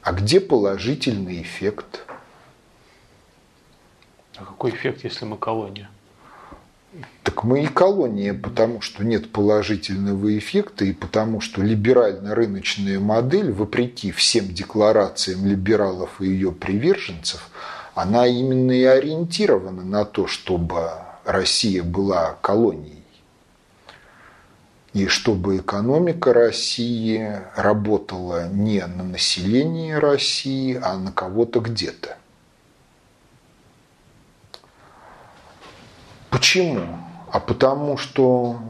[0.03, 2.03] а где положительный эффект?
[4.37, 5.89] А какой эффект, если мы колония?
[7.23, 14.13] Так мы и колония, потому что нет положительного эффекта и потому что либерально-рыночная модель, вопреки
[14.13, 17.51] всем декларациям либералов и ее приверженцев,
[17.97, 20.91] она именно и ориентирована на то, чтобы
[21.25, 23.03] Россия была колонией.
[24.93, 32.19] И чтобы экономика России работала не на население России, а на кого-то где-то.
[36.29, 36.87] Почему?
[37.33, 38.61] А потому что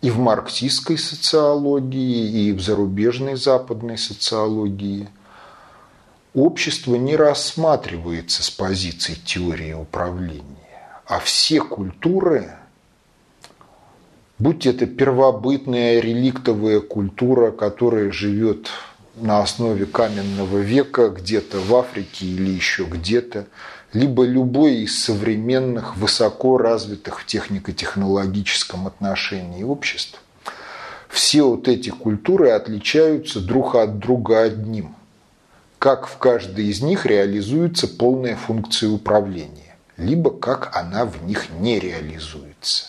[0.00, 5.10] и в марксистской социологии, и в зарубежной западной социологии–
[6.34, 10.42] общество не рассматривается с позиции теории управления,
[11.06, 12.50] а все культуры,
[14.38, 18.68] будь это первобытная реликтовая культура, которая живет
[19.14, 23.46] на основе каменного века где-то в Африке или еще где-то,
[23.92, 30.20] либо любой из современных, высоко развитых в технико-технологическом отношении обществ,
[31.08, 34.96] все вот эти культуры отличаются друг от друга одним–
[35.84, 41.78] как в каждой из них реализуется полная функция управления, либо как она в них не
[41.78, 42.86] реализуется.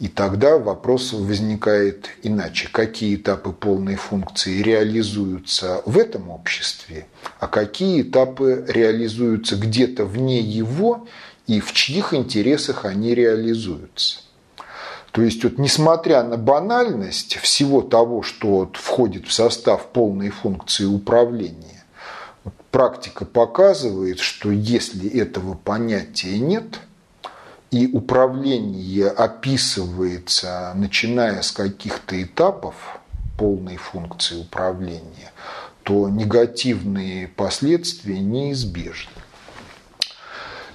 [0.00, 2.68] И тогда вопрос возникает иначе.
[2.72, 7.06] Какие этапы полной функции реализуются в этом обществе,
[7.38, 11.06] а какие этапы реализуются где-то вне его
[11.46, 14.22] и в чьих интересах они реализуются.
[15.12, 20.84] То есть, вот, несмотря на банальность всего того, что вот, входит в состав полной функции
[20.84, 21.84] управления,
[22.44, 26.80] вот, практика показывает, что если этого понятия нет,
[27.70, 32.74] и управление описывается, начиная с каких-то этапов
[33.38, 35.32] полной функции управления,
[35.82, 39.12] то негативные последствия неизбежны.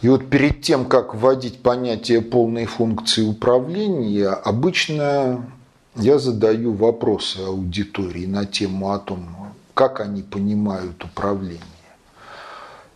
[0.01, 5.49] И вот перед тем, как вводить понятие полной функции управления, обычно
[5.95, 11.61] я задаю вопросы аудитории на тему о том, как они понимают управление.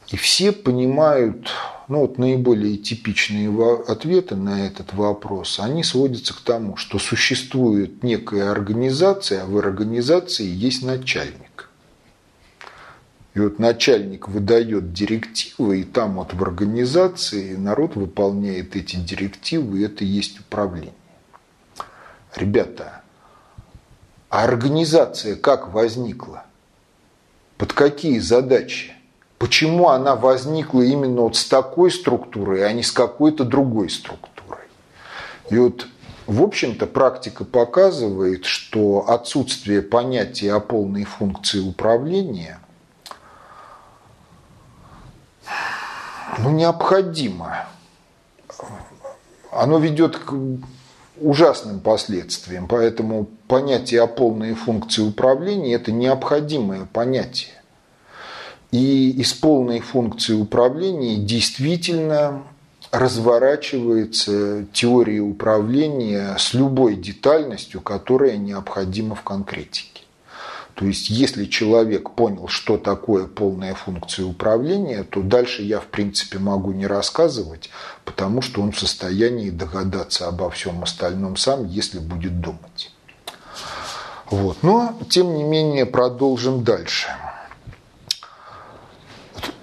[0.09, 1.49] И все понимают,
[1.87, 3.49] ну вот наиболее типичные
[3.87, 10.47] ответы на этот вопрос, они сводятся к тому, что существует некая организация, а в организации
[10.47, 11.48] есть начальник.
[13.33, 19.83] И вот начальник выдает директивы, и там вот в организации народ выполняет эти директивы, и
[19.83, 20.93] это есть управление.
[22.35, 23.01] Ребята,
[24.29, 26.45] а организация как возникла?
[27.57, 28.93] Под какие задачи?
[29.37, 34.65] Почему она возникла именно вот с такой структурой, а не с какой-то другой структурой?
[35.49, 35.87] И вот,
[36.27, 42.59] в общем-то, практика показывает, что отсутствие понятия о полной функции управления
[46.37, 47.65] ну, необходимо.
[49.51, 50.33] Оно ведет к
[51.17, 57.53] ужасным последствиям, поэтому понятие о полной функции управления– это необходимое понятие.
[58.71, 62.43] И из полной функции управления действительно
[62.91, 70.03] разворачивается теория управления с любой детальностью, которая необходима в конкретике.
[70.79, 76.39] То есть, если человек понял, что такое полная функция управления, то дальше я, в принципе,
[76.39, 77.69] могу не рассказывать,
[78.05, 82.93] потому что он в состоянии догадаться обо всем остальном сам, если будет думать.
[84.29, 84.63] Вот.
[84.63, 87.09] Но, тем не менее, продолжим дальше.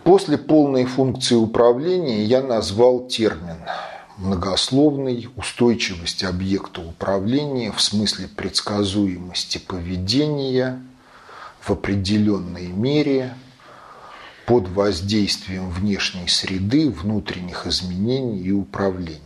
[0.04, 3.56] После полной функции управления я назвал термин
[4.18, 10.82] многословный устойчивость объекта управления в смысле предсказуемости поведения
[11.66, 13.34] в определенной мере
[14.46, 19.20] под воздействием внешней среды, внутренних изменений и управления.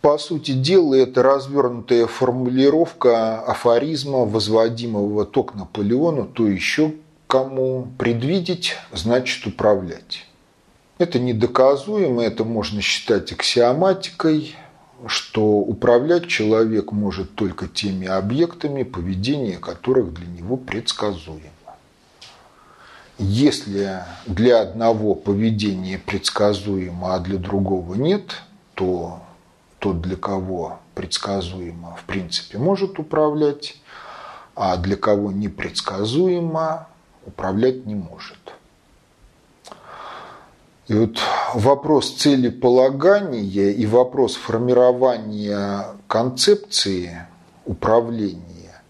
[0.00, 6.92] По сути дела, это развернутая формулировка афоризма, возводимого то к Наполеону, то еще
[7.28, 10.26] кому предвидеть, значит управлять.
[10.98, 14.56] Это недоказуемо, это можно считать аксиоматикой,
[15.06, 21.50] что управлять человек может только теми объектами, поведение которых для него предсказуемо.
[23.18, 28.42] Если для одного поведение предсказуемо, а для другого нет,
[28.74, 29.22] то
[29.78, 33.76] тот, для кого предсказуемо, в принципе, может управлять,
[34.54, 36.88] а для кого непредсказуемо,
[37.24, 38.55] управлять не может.
[40.88, 41.18] И вот
[41.54, 47.26] вопрос целеполагания и вопрос формирования концепции
[47.64, 48.82] управления,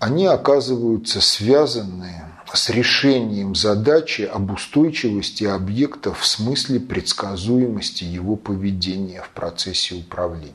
[0.00, 9.30] они оказываются связаны с решением задачи об устойчивости объекта в смысле предсказуемости его поведения в
[9.30, 10.54] процессе управления.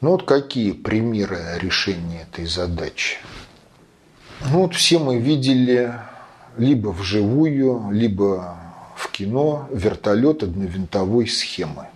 [0.00, 3.18] Ну вот какие примеры решения этой задачи?
[4.40, 5.92] Ну вот все мы видели
[6.58, 8.56] либо вживую, либо
[8.96, 11.86] в кино вертолет одновинтовой схемы.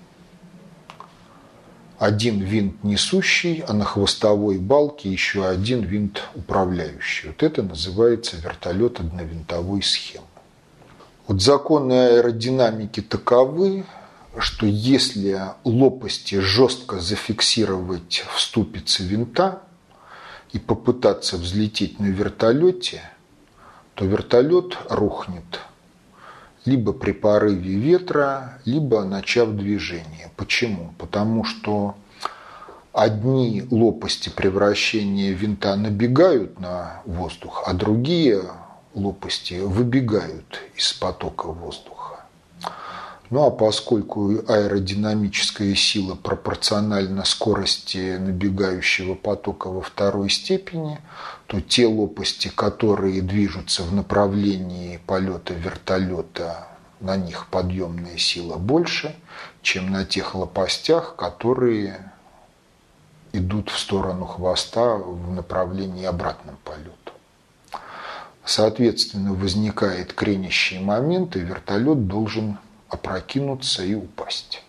[1.98, 7.28] Один винт несущий, а на хвостовой балке еще один винт управляющий.
[7.28, 10.26] Вот это называется вертолет одновинтовой схемы.
[11.28, 13.84] Вот законы аэродинамики таковы,
[14.38, 19.62] что если лопасти жестко зафиксировать в ступице винта
[20.52, 23.02] и попытаться взлететь на вертолете–
[23.94, 25.60] то вертолет рухнет
[26.64, 30.30] либо при порыве ветра, либо начав движение.
[30.36, 30.92] Почему?
[30.98, 31.96] Потому что
[32.92, 38.42] одни лопасти превращения винта набегают на воздух, а другие
[38.94, 41.91] лопасти выбегают из потока воздуха.
[43.32, 51.00] Ну а поскольку аэродинамическая сила пропорциональна скорости набегающего потока во второй степени,
[51.46, 56.68] то те лопасти, которые движутся в направлении полета вертолета,
[57.00, 59.16] на них подъемная сила больше,
[59.62, 62.12] чем на тех лопастях, которые
[63.32, 67.14] идут в сторону хвоста в направлении обратном полету.
[68.44, 72.58] Соответственно, возникает кренящий момент, и вертолет должен
[72.92, 74.62] опрокинуться и упасть.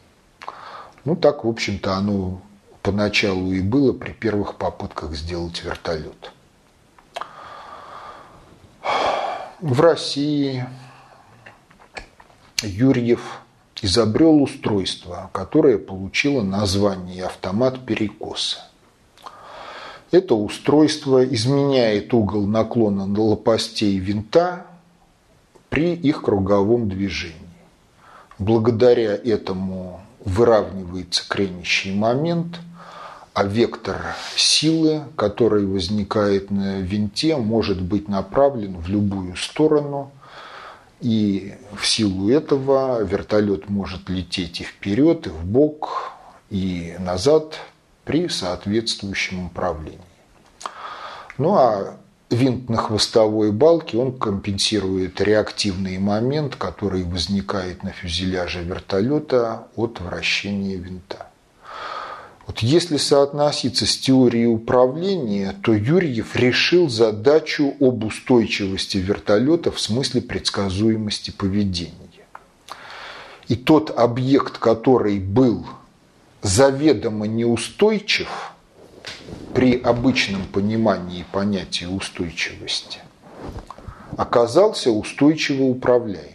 [1.03, 2.41] Ну, так, в общем-то, оно
[2.81, 6.31] поначалу и было при первых попытках сделать вертолет.
[9.59, 10.65] В России
[12.61, 13.41] Юрьев
[13.81, 18.59] изобрел устройство, которое получило название автомат перекоса.
[20.11, 24.65] Это устройство изменяет угол наклона лопастей винта
[25.69, 27.42] при их круговом движении.
[28.43, 32.59] Благодаря этому выравнивается кренящий момент,
[33.33, 40.11] а вектор силы, который возникает на винте, может быть направлен в любую сторону.
[40.99, 46.11] И в силу этого вертолет может лететь и вперед, и в бок,
[46.49, 47.57] и назад
[48.03, 49.99] при соответствующем управлении.
[51.37, 51.95] Ну а
[52.33, 60.77] винт на хвостовой балке, он компенсирует реактивный момент, который возникает на фюзеляже вертолета от вращения
[60.77, 61.27] винта.
[62.45, 70.21] Вот если соотноситься с теорией управления, то Юрьев решил задачу об устойчивости вертолета в смысле
[70.21, 71.93] предсказуемости поведения.
[73.47, 75.65] И тот объект, который был
[76.41, 78.52] заведомо неустойчив
[79.53, 82.99] при обычном понимании понятия устойчивости,
[84.17, 86.33] оказался устойчиво управляемым.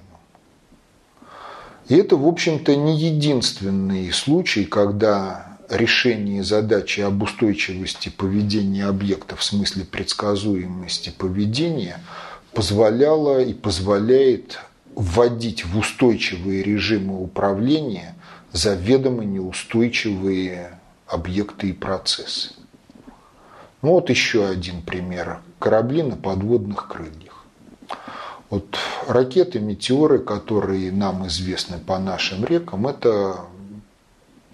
[1.88, 9.42] И это, в общем-то, не единственный случай, когда решение задачи об устойчивости поведения объекта в
[9.42, 12.00] смысле предсказуемости поведения
[12.52, 14.58] позволяло и позволяет
[14.94, 18.14] вводить в устойчивые режимы управления
[18.52, 22.57] заведомо неустойчивые объекты и процессы.
[23.80, 25.40] Ну вот еще один пример.
[25.58, 27.44] Корабли на подводных крыльях.
[28.50, 28.76] Вот
[29.06, 33.40] ракеты, метеоры, которые нам известны по нашим рекам, это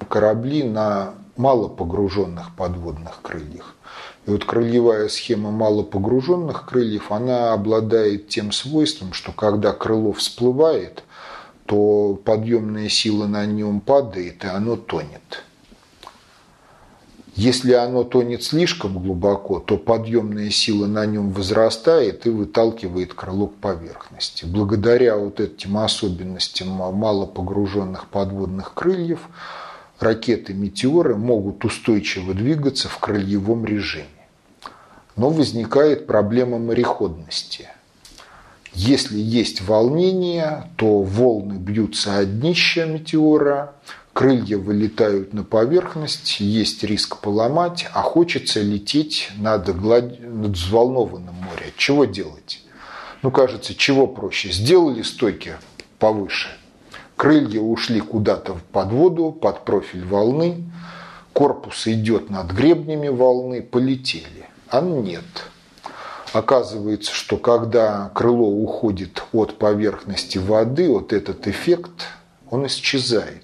[0.08, 3.74] корабли на малопогруженных подводных крыльях.
[4.26, 11.04] И вот крыльевая схема малопогруженных крыльев, она обладает тем свойством, что когда крыло всплывает,
[11.66, 15.44] то подъемная сила на нем падает, и оно тонет.
[17.34, 23.56] Если оно тонет слишком глубоко, то подъемная сила на нем возрастает и выталкивает крыло к
[23.56, 24.44] поверхности.
[24.44, 29.20] Благодаря вот этим особенностям малопогруженных подводных крыльев–
[30.00, 34.06] ракеты-метеоры могут устойчиво двигаться в крыльевом режиме.
[35.16, 37.68] Но возникает проблема мореходности.
[38.72, 43.74] Если есть волнение, то волны бьются от днища метеора,
[44.14, 50.18] крылья вылетают на поверхность, есть риск поломать, а хочется лететь над, глад...
[50.20, 51.72] над взволнованным морем.
[51.76, 52.62] Чего делать?
[53.20, 54.50] Ну, кажется, чего проще?
[54.50, 55.56] Сделали стойки
[55.98, 56.48] повыше–
[57.16, 60.64] Крылья ушли куда-то под воду, под профиль волны.
[61.32, 64.48] Корпус идет над гребнями волны, полетели.
[64.68, 65.24] А нет.
[66.32, 72.08] Оказывается, что когда крыло уходит от поверхности воды, вот этот эффект,
[72.50, 73.43] он исчезает.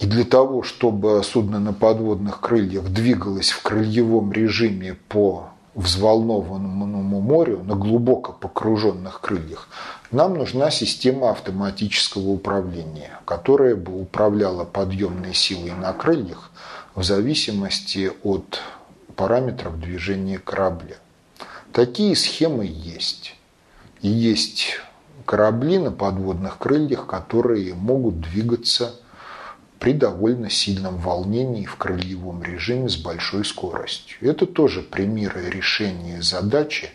[0.00, 7.62] И для того, чтобы судно на подводных крыльях двигалось в крыльевом режиме по взволнованному морю
[7.64, 9.68] на глубоко погруженных крыльях,
[10.10, 16.50] нам нужна система автоматического управления, которая бы управляла подъемной силой на крыльях
[16.94, 18.60] в зависимости от
[19.16, 20.96] параметров движения корабля.
[21.72, 23.34] Такие схемы есть.
[24.00, 24.78] И есть
[25.24, 28.94] корабли на подводных крыльях, которые могут двигаться
[29.84, 34.16] при довольно сильном волнении в крыльевом режиме с большой скоростью.
[34.22, 36.88] Это тоже примеры решения задачи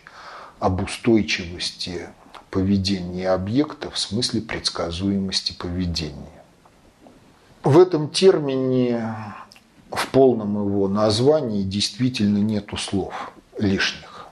[0.58, 2.08] об устойчивости
[2.50, 6.42] поведения объекта в смысле предсказуемости поведения.
[7.62, 9.14] В этом термине,
[9.92, 14.26] в полном его названии, действительно нету слов лишних.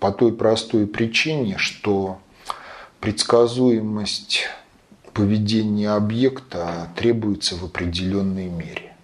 [0.00, 2.18] По той простой причине, что
[2.98, 4.48] предсказуемость
[5.12, 8.94] поведение объекта требуется в определенной мере.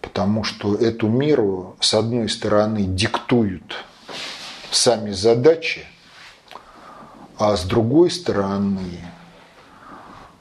[0.00, 3.84] Потому что эту меру, с одной стороны, диктуют
[4.70, 5.84] сами задачи,
[7.38, 9.00] а с другой стороны,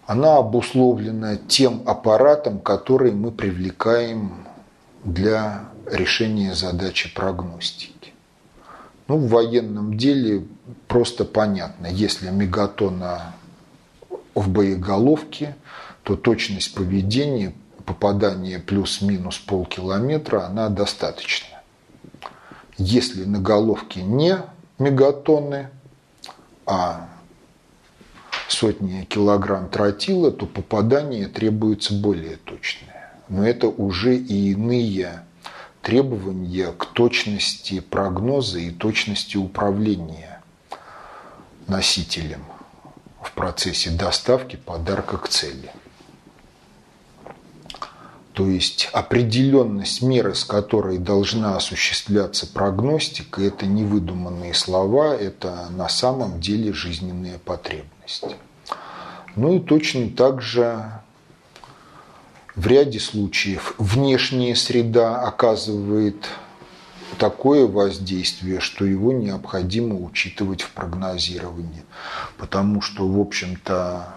[0.05, 4.47] она обусловлена тем аппаратом, который мы привлекаем
[5.03, 8.13] для решения задачи прогностики.
[9.07, 10.45] Ну, в военном деле
[10.88, 13.35] просто понятно, если мегатона
[14.40, 15.56] в боеголовке,
[16.03, 17.53] то точность поведения,
[17.86, 21.61] попадание плюс-минус полкилометра, она достаточна.
[22.78, 24.38] Если на головке не
[24.78, 25.70] мегатонны,
[26.66, 27.10] а
[28.48, 33.14] сотни килограмм тротила, то попадание требуется более точное.
[33.28, 35.24] Но это уже и иные
[35.82, 40.41] требования к точности прогноза и точности управления
[41.68, 42.44] носителем–
[43.24, 45.72] в процессе доставки подарка к цели.
[48.34, 55.90] То есть определенность меры, с которой должна осуществляться прогностика, это не выдуманные слова, это на
[55.90, 58.24] самом деле жизненная потребность.
[59.36, 61.02] Ну и точно так же
[62.56, 66.30] в ряде случаев внешняя среда оказывает
[67.20, 71.84] такое воздействие, что его необходимо учитывать в прогнозировании.
[72.38, 74.16] Потому что, в общем-то,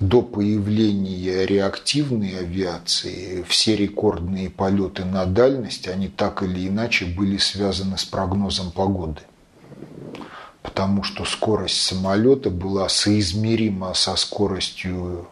[0.00, 7.96] до появления реактивной авиации все рекордные полеты на дальность, они так или иначе были связаны
[7.96, 9.20] с прогнозом погоды.
[10.62, 15.28] Потому что скорость самолета была соизмерима со скоростью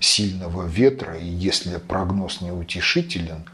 [0.00, 3.44] сильного ветра, и если прогноз неутешителен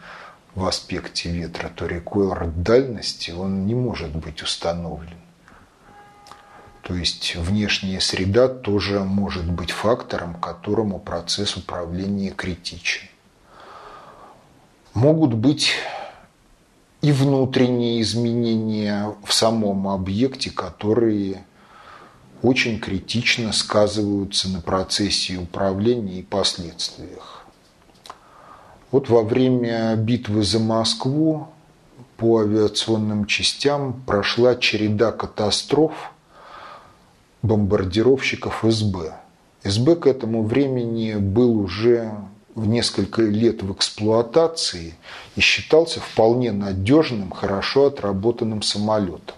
[0.55, 5.19] в аспекте ветра, то рекорд дальности он не может быть установлен.
[6.83, 13.09] То есть внешняя среда тоже может быть фактором, которому процесс управления критичен.
[14.93, 15.73] Могут быть
[17.01, 21.45] и внутренние изменения в самом объекте, которые
[22.43, 27.42] очень критично сказываются на процессе управления и последствиях.
[28.93, 31.49] Вот во время битвы за Москву
[32.19, 36.13] по авиационным частям прошла череда катастроф,
[37.41, 39.15] бомбардировщиков СБ.
[39.65, 42.13] СБ к этому времени был уже
[42.55, 44.95] в несколько лет в эксплуатации
[45.37, 49.37] и считался вполне надежным, хорошо отработанным самолетом.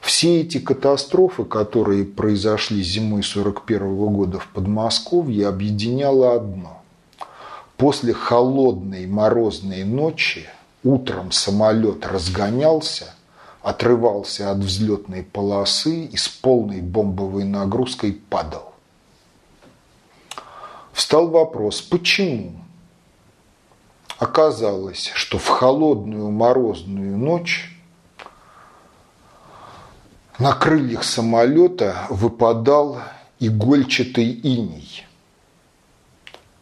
[0.00, 6.77] Все эти катастрофы, которые произошли зимой 1941 года в Подмосковье, объединяло одно.
[7.78, 10.48] После холодной морозной ночи
[10.82, 13.14] утром самолет разгонялся,
[13.62, 18.74] отрывался от взлетной полосы и с полной бомбовой нагрузкой падал.
[20.92, 22.54] Встал вопрос, почему?
[24.18, 27.78] Оказалось, что в холодную морозную ночь
[30.40, 32.98] на крыльях самолета выпадал
[33.38, 35.07] игольчатый иней.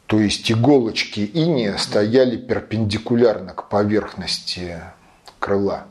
[0.07, 4.81] То есть иголочки иния стояли перпендикулярно к поверхности
[5.41, 5.87] крыла.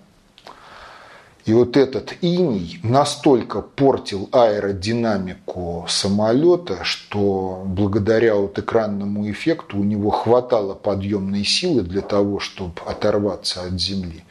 [1.45, 10.09] И вот этот иней настолько портил аэродинамику самолета, что благодаря вот экранному эффекту у него
[10.09, 14.23] хватало подъемной силы для того, чтобы оторваться от земли.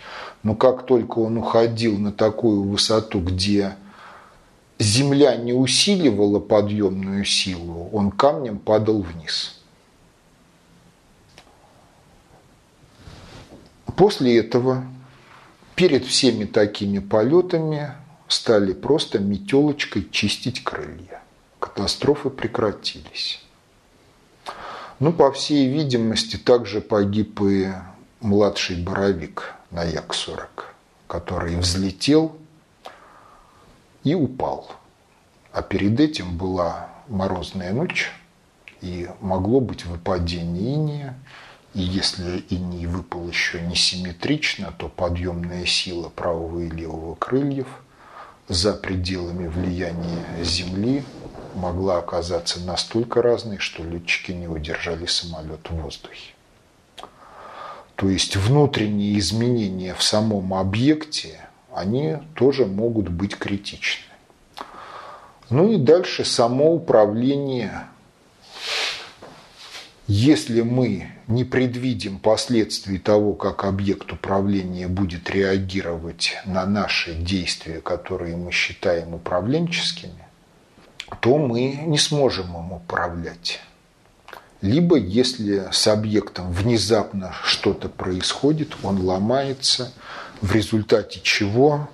[0.43, 3.77] Но как только он уходил на такую высоту, где
[4.81, 9.61] земля не усиливала подъемную силу, он камнем падал вниз.
[13.97, 14.85] После этого
[15.77, 17.93] перед всеми такими полетами
[18.29, 21.23] стали просто метелочкой чистить крылья.
[21.61, 23.41] Катастрофы прекратились.
[24.99, 27.73] Ну, по всей видимости, также погиб и
[28.21, 30.49] младший боровик на Як-40,
[31.07, 32.37] который взлетел
[34.03, 34.71] и упал.
[35.53, 38.13] А перед этим была морозная ночь,
[38.81, 41.19] и могло быть выпадение иния,
[41.75, 47.67] и если иней выпал еще не симметрично, то подъемная сила правого и левого крыльев
[48.47, 51.05] за пределами влияния Земли
[51.55, 56.35] могла оказаться настолько разной, что летчики не удержали самолет в воздухе.
[57.97, 61.41] То есть внутренние изменения в самом объекте,
[61.73, 64.13] они тоже могут быть критичны.
[65.51, 67.87] Ну и дальше само управление
[70.07, 78.37] если мы не предвидим последствий того, как объект управления будет реагировать на наши действия, которые
[78.37, 80.29] мы считаем управленческими,
[81.21, 83.61] то мы не сможем им управлять.
[84.61, 89.93] Либо, если с объектом внезапно что-то происходит, он ломается,
[90.41, 91.89] в результате чего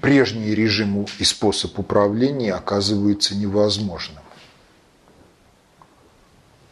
[0.00, 4.19] прежний режим и способ управления оказывается невозможным.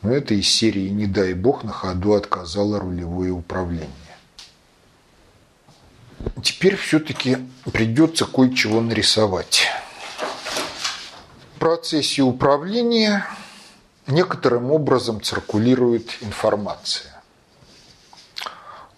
[0.03, 3.89] Но это из серии «Не дай бог на ходу отказало рулевое управление».
[6.43, 7.39] Теперь все-таки
[7.73, 9.67] придется кое-чего нарисовать.
[11.55, 13.27] В процессе управления
[14.07, 17.13] некоторым образом циркулирует информация.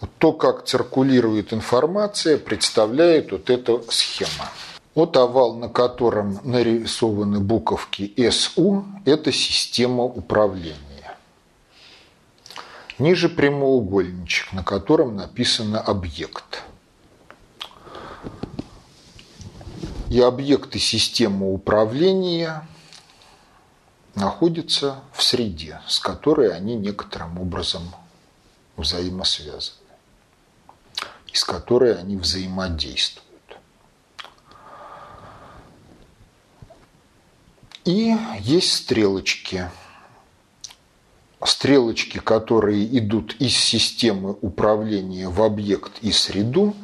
[0.01, 4.51] Вот то, как циркулирует информация, представляет вот эта схема.
[4.95, 10.90] Вот овал, на котором нарисованы буковки СУ, это система управления.
[13.01, 16.63] Ниже прямоугольничек, на котором написано «объект».
[20.11, 22.69] И объекты системы управления
[24.15, 27.91] находятся в среде, с которой они некоторым образом
[28.77, 29.79] взаимосвязаны,
[31.33, 33.57] и с которой они взаимодействуют.
[37.87, 39.71] И есть стрелочки–
[41.45, 46.75] стрелочки, которые идут из системы управления в объект и среду,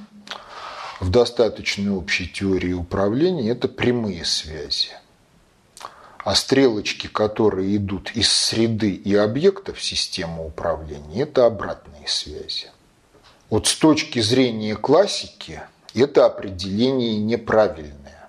[1.01, 4.91] в достаточной общей теории управления это прямые связи.
[6.25, 12.71] А стрелочки, которые идут из среды и объектов системы управления, это обратные связи.
[13.49, 15.63] Вот с точки зрения классики
[15.95, 18.29] это определение неправильное.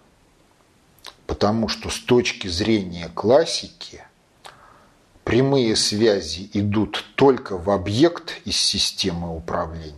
[1.26, 4.04] Потому что с точки зрения классики
[5.28, 9.94] прямые связи идут только в объект из системы управления,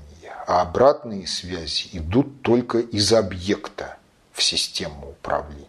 [0.47, 3.97] а обратные связи идут только из объекта
[4.33, 5.67] в систему управления.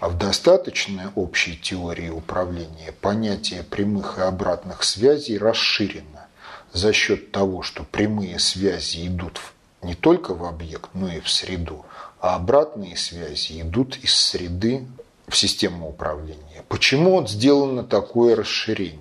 [0.00, 6.26] А в достаточной общей теории управления понятие прямых и обратных связей расширено
[6.72, 9.38] за счет того, что прямые связи идут
[9.82, 11.84] не только в объект, но и в среду,
[12.22, 14.86] а обратные связи идут из среды
[15.30, 16.64] в систему управления.
[16.68, 19.00] Почему сделано такое расширение?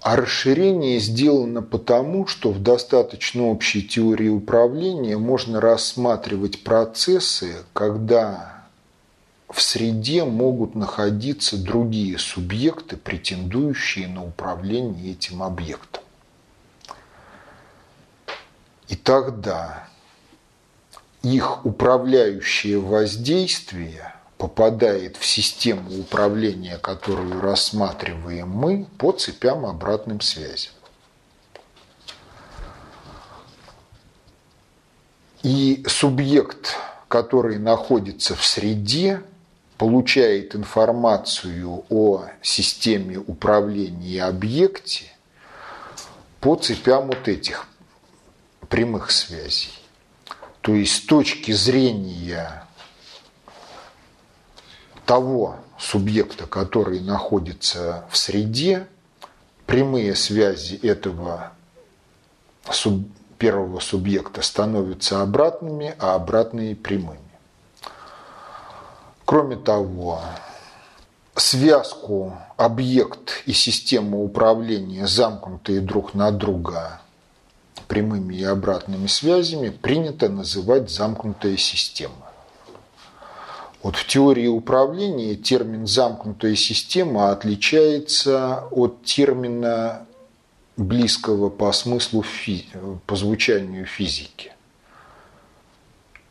[0.00, 8.64] А расширение сделано потому, что в достаточно общей теории управления можно рассматривать процессы, когда
[9.48, 16.02] в среде могут находиться другие субъекты, претендующие на управление этим объектом.
[18.88, 19.88] И тогда
[21.22, 30.72] их управляющее воздействие попадает в систему управления, которую рассматриваем мы, по цепям обратным связям.
[35.44, 36.76] И субъект,
[37.08, 39.22] который находится в среде,
[39.78, 45.04] получает информацию о системе управления объекте
[46.40, 47.66] по цепям вот этих
[48.68, 49.81] прямых связей.
[50.62, 52.64] То есть с точки зрения
[55.04, 58.86] того субъекта, который находится в среде,
[59.66, 61.52] прямые связи этого
[62.70, 63.08] суб,
[63.38, 67.18] первого субъекта становятся обратными, а обратные прямыми.
[69.24, 70.20] Кроме того,
[71.34, 77.01] связку объект и система управления, замкнутые друг на друга
[77.92, 82.32] прямыми и обратными связями, принято называть замкнутая система.
[83.82, 90.06] Вот в теории управления термин «замкнутая система» отличается от термина
[90.78, 92.24] близкого по смыслу,
[93.04, 94.52] по звучанию физики.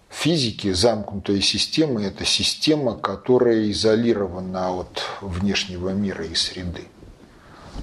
[0.10, 6.88] В физике замкнутая система– это система, которая изолирована от внешнего мира и среды.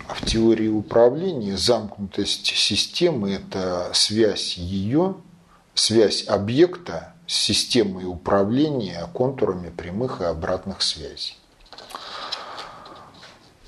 [0.09, 5.17] А в теории управления замкнутость системы– это связь ее,
[5.75, 11.37] связь объекта с системой управления контурами прямых и обратных связей.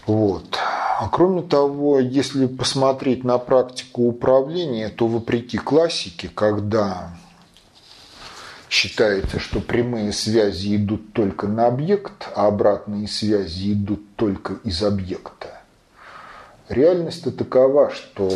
[0.06, 0.58] Вот.
[1.00, 7.16] А кроме того, если посмотреть на практику управления, то вопреки классике, когда
[8.68, 15.59] считается, что прямые связи идут только на объект, а обратные связи идут только из объекта,
[16.70, 18.30] реальность такова, что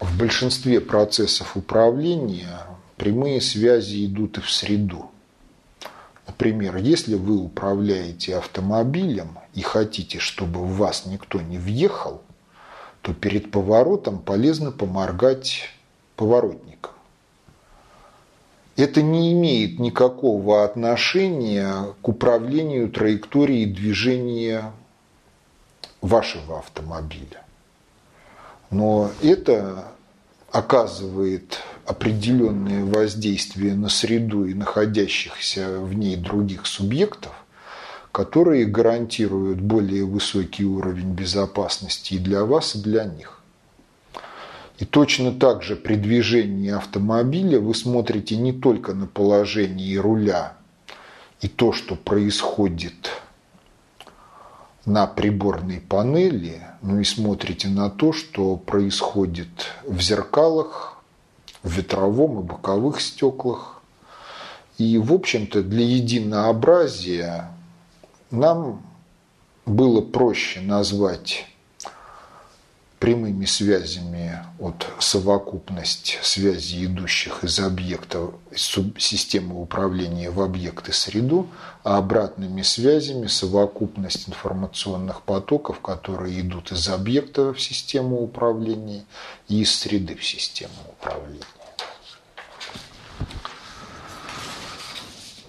[0.00, 2.66] в большинстве процессов управления
[2.96, 5.10] прямые связи идут и в среду.
[6.26, 12.22] Например, если вы управляете автомобилем и хотите, чтобы в вас никто не въехал,
[13.02, 15.70] то перед поворотом полезно поморгать
[16.16, 16.92] поворотником.
[18.76, 24.72] Это не имеет никакого отношения к управлению траекторией движения
[26.00, 27.44] вашего автомобиля.
[28.70, 29.92] Но это
[30.52, 37.32] оказывает определенное воздействие на среду и находящихся в ней других субъектов,
[38.12, 43.40] которые гарантируют более высокий уровень безопасности и для вас, и для них.
[44.78, 50.54] И точно так же при движении автомобиля вы смотрите не только на положение руля
[51.40, 53.10] и то, что происходит
[54.86, 61.02] на приборной панели, но и смотрите на то, что происходит в зеркалах,
[61.62, 63.82] в ветровом и боковых стеклах.
[64.78, 67.50] И, в общем-то, для единообразия
[68.30, 68.82] нам
[69.66, 71.46] было проще назвать
[73.00, 78.60] прямыми связями от совокупность связей, идущих из объекта из
[78.98, 81.48] системы управления в объект и среду,
[81.82, 89.04] а обратными связями совокупность информационных потоков, которые идут из объекта в систему управления
[89.48, 91.40] и из среды в систему управления.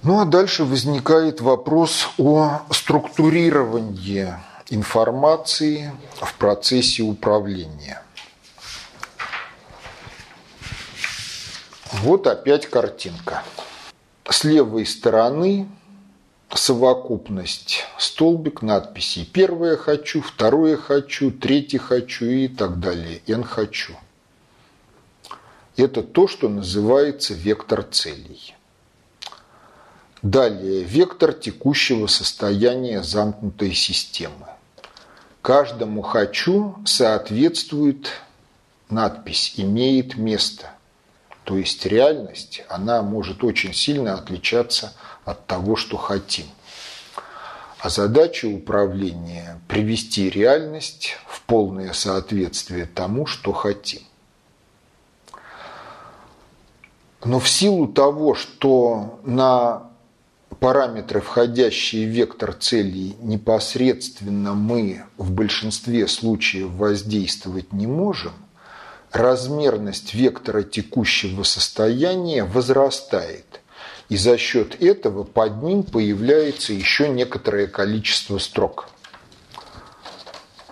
[0.03, 4.33] Ну а дальше возникает вопрос о структурировании
[4.71, 8.01] информации в процессе управления.
[11.91, 13.43] Вот опять картинка.
[14.27, 15.67] С левой стороны
[16.53, 19.25] совокупность столбик надписей.
[19.25, 23.21] Первое хочу, второе хочу, третье хочу и так далее.
[23.27, 23.95] N хочу.
[25.75, 28.55] Это то, что называется вектор целей.
[30.21, 34.50] Далее, вектор текущего состояния замкнутой системы.
[35.41, 38.11] Каждому «хочу» соответствует
[38.89, 40.69] надпись «имеет место».
[41.43, 44.93] То есть реальность, она может очень сильно отличаться
[45.25, 46.45] от того, что хотим.
[47.79, 54.03] А задача управления– привести реальность в полное соответствие тому, что хотим.
[57.23, 59.90] Но в силу того, что на
[60.61, 68.33] параметры, входящие в вектор целей, непосредственно мы в большинстве случаев воздействовать не можем,
[69.11, 73.59] размерность вектора текущего состояния возрастает.
[74.09, 78.87] И за счет этого под ним появляется еще некоторое количество строк.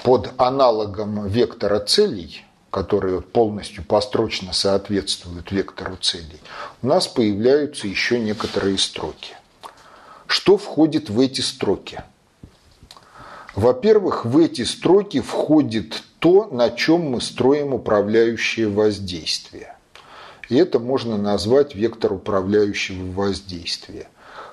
[0.04, 6.40] Под аналогом вектора целей, которые полностью построчно соответствуют вектору целей,
[6.84, 9.39] у нас появляются еще некоторые строки.
[10.30, 12.04] Что входит в эти строки?
[13.56, 19.76] Во-первых, в эти строки входит то, на чем мы строим управляющее воздействие.
[20.48, 24.08] И это можно назвать вектор управляющего воздействия.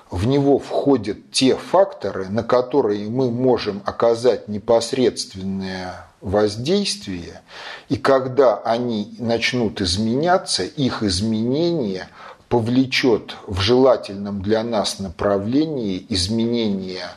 [0.09, 7.41] В него входят те факторы, на которые мы можем оказать непосредственное воздействие,
[7.87, 12.09] и когда они начнут изменяться, их изменение–
[12.49, 17.09] повлечет в желательном для нас направлении изменения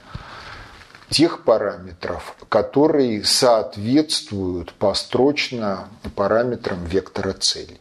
[1.09, 7.81] тех параметров, которые соответствуют построчно параметрам вектора целей.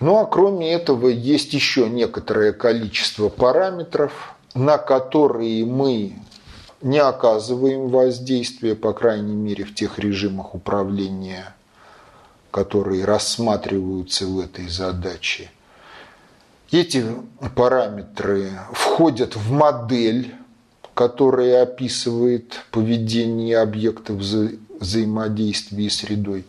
[0.00, 6.16] Ну а кроме этого есть еще некоторое количество параметров, на которые мы
[6.80, 11.54] не оказываем воздействия, по крайней мере, в тех режимах управления,
[12.52, 15.50] которые рассматриваются в этой задаче–
[16.76, 17.04] эти
[17.54, 20.34] параметры входят в модель,
[20.94, 24.48] которая описывает поведение объектов вза
[24.80, 26.44] взаимодействия с средой,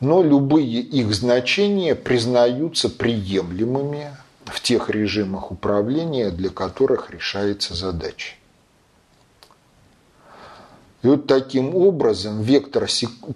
[0.00, 8.34] но любые их значения признаются приемлемыми в тех режимах управления, для которых решается задача.
[11.02, 12.86] И вот таким образом вектор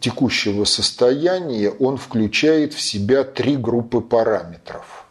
[0.01, 5.04] текущего состояния, он включает в себя три группы параметров.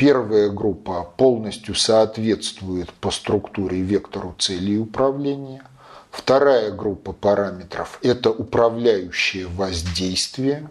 [0.00, 5.62] Первая группа полностью соответствует по структуре вектору цели управления.
[6.10, 10.66] Вторая группа параметров– это управляющее воздействие.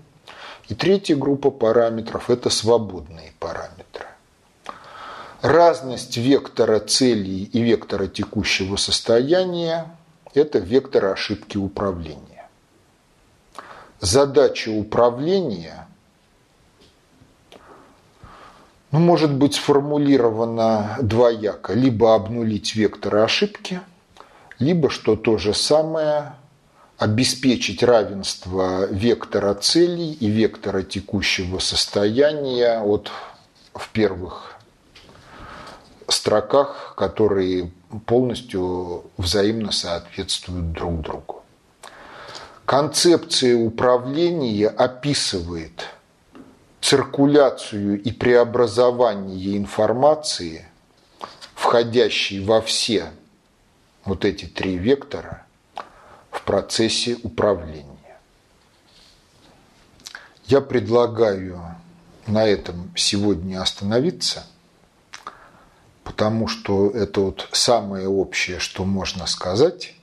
[0.68, 4.08] И третья группа параметров– это свободные параметры.
[5.44, 9.96] Разность вектора целей и вектора текущего состояния–
[10.34, 12.50] это вектор ошибки управления.
[14.00, 15.88] Задача управления
[18.92, 21.74] ну, может быть сформулировано двояко.
[21.74, 23.82] Либо обнулить векторы ошибки,
[24.58, 26.34] либо, что то же самое,
[26.98, 33.12] обеспечить равенство вектора целей и вектора текущего состояния от
[33.74, 34.56] в первых
[36.08, 37.72] строках, которые
[38.08, 41.44] полностью взаимно соответствуют друг другу.
[42.66, 45.86] Концепция управления описывает–
[46.82, 50.66] циркуляцию и преобразование информации,
[51.54, 53.12] входящей во все
[54.06, 55.46] вот эти три вектора
[56.32, 57.86] в процессе управления.
[60.46, 61.62] Я предлагаю
[62.26, 64.48] на этом сегодня остановиться,
[66.04, 69.94] потому что это вот самое общее, что можно сказать.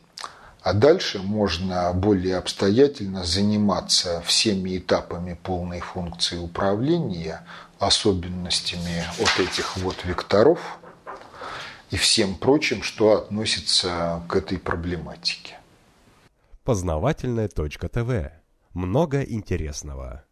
[0.66, 7.46] А дальше можно более обстоятельно заниматься всеми этапами полной функции управления,
[7.78, 10.58] особенностями вот этих вот векторов
[11.92, 15.56] и всем прочим, что относится к этой проблематике.
[16.64, 18.32] Познавательная точка ТВ.
[18.74, 20.24] Много интересного.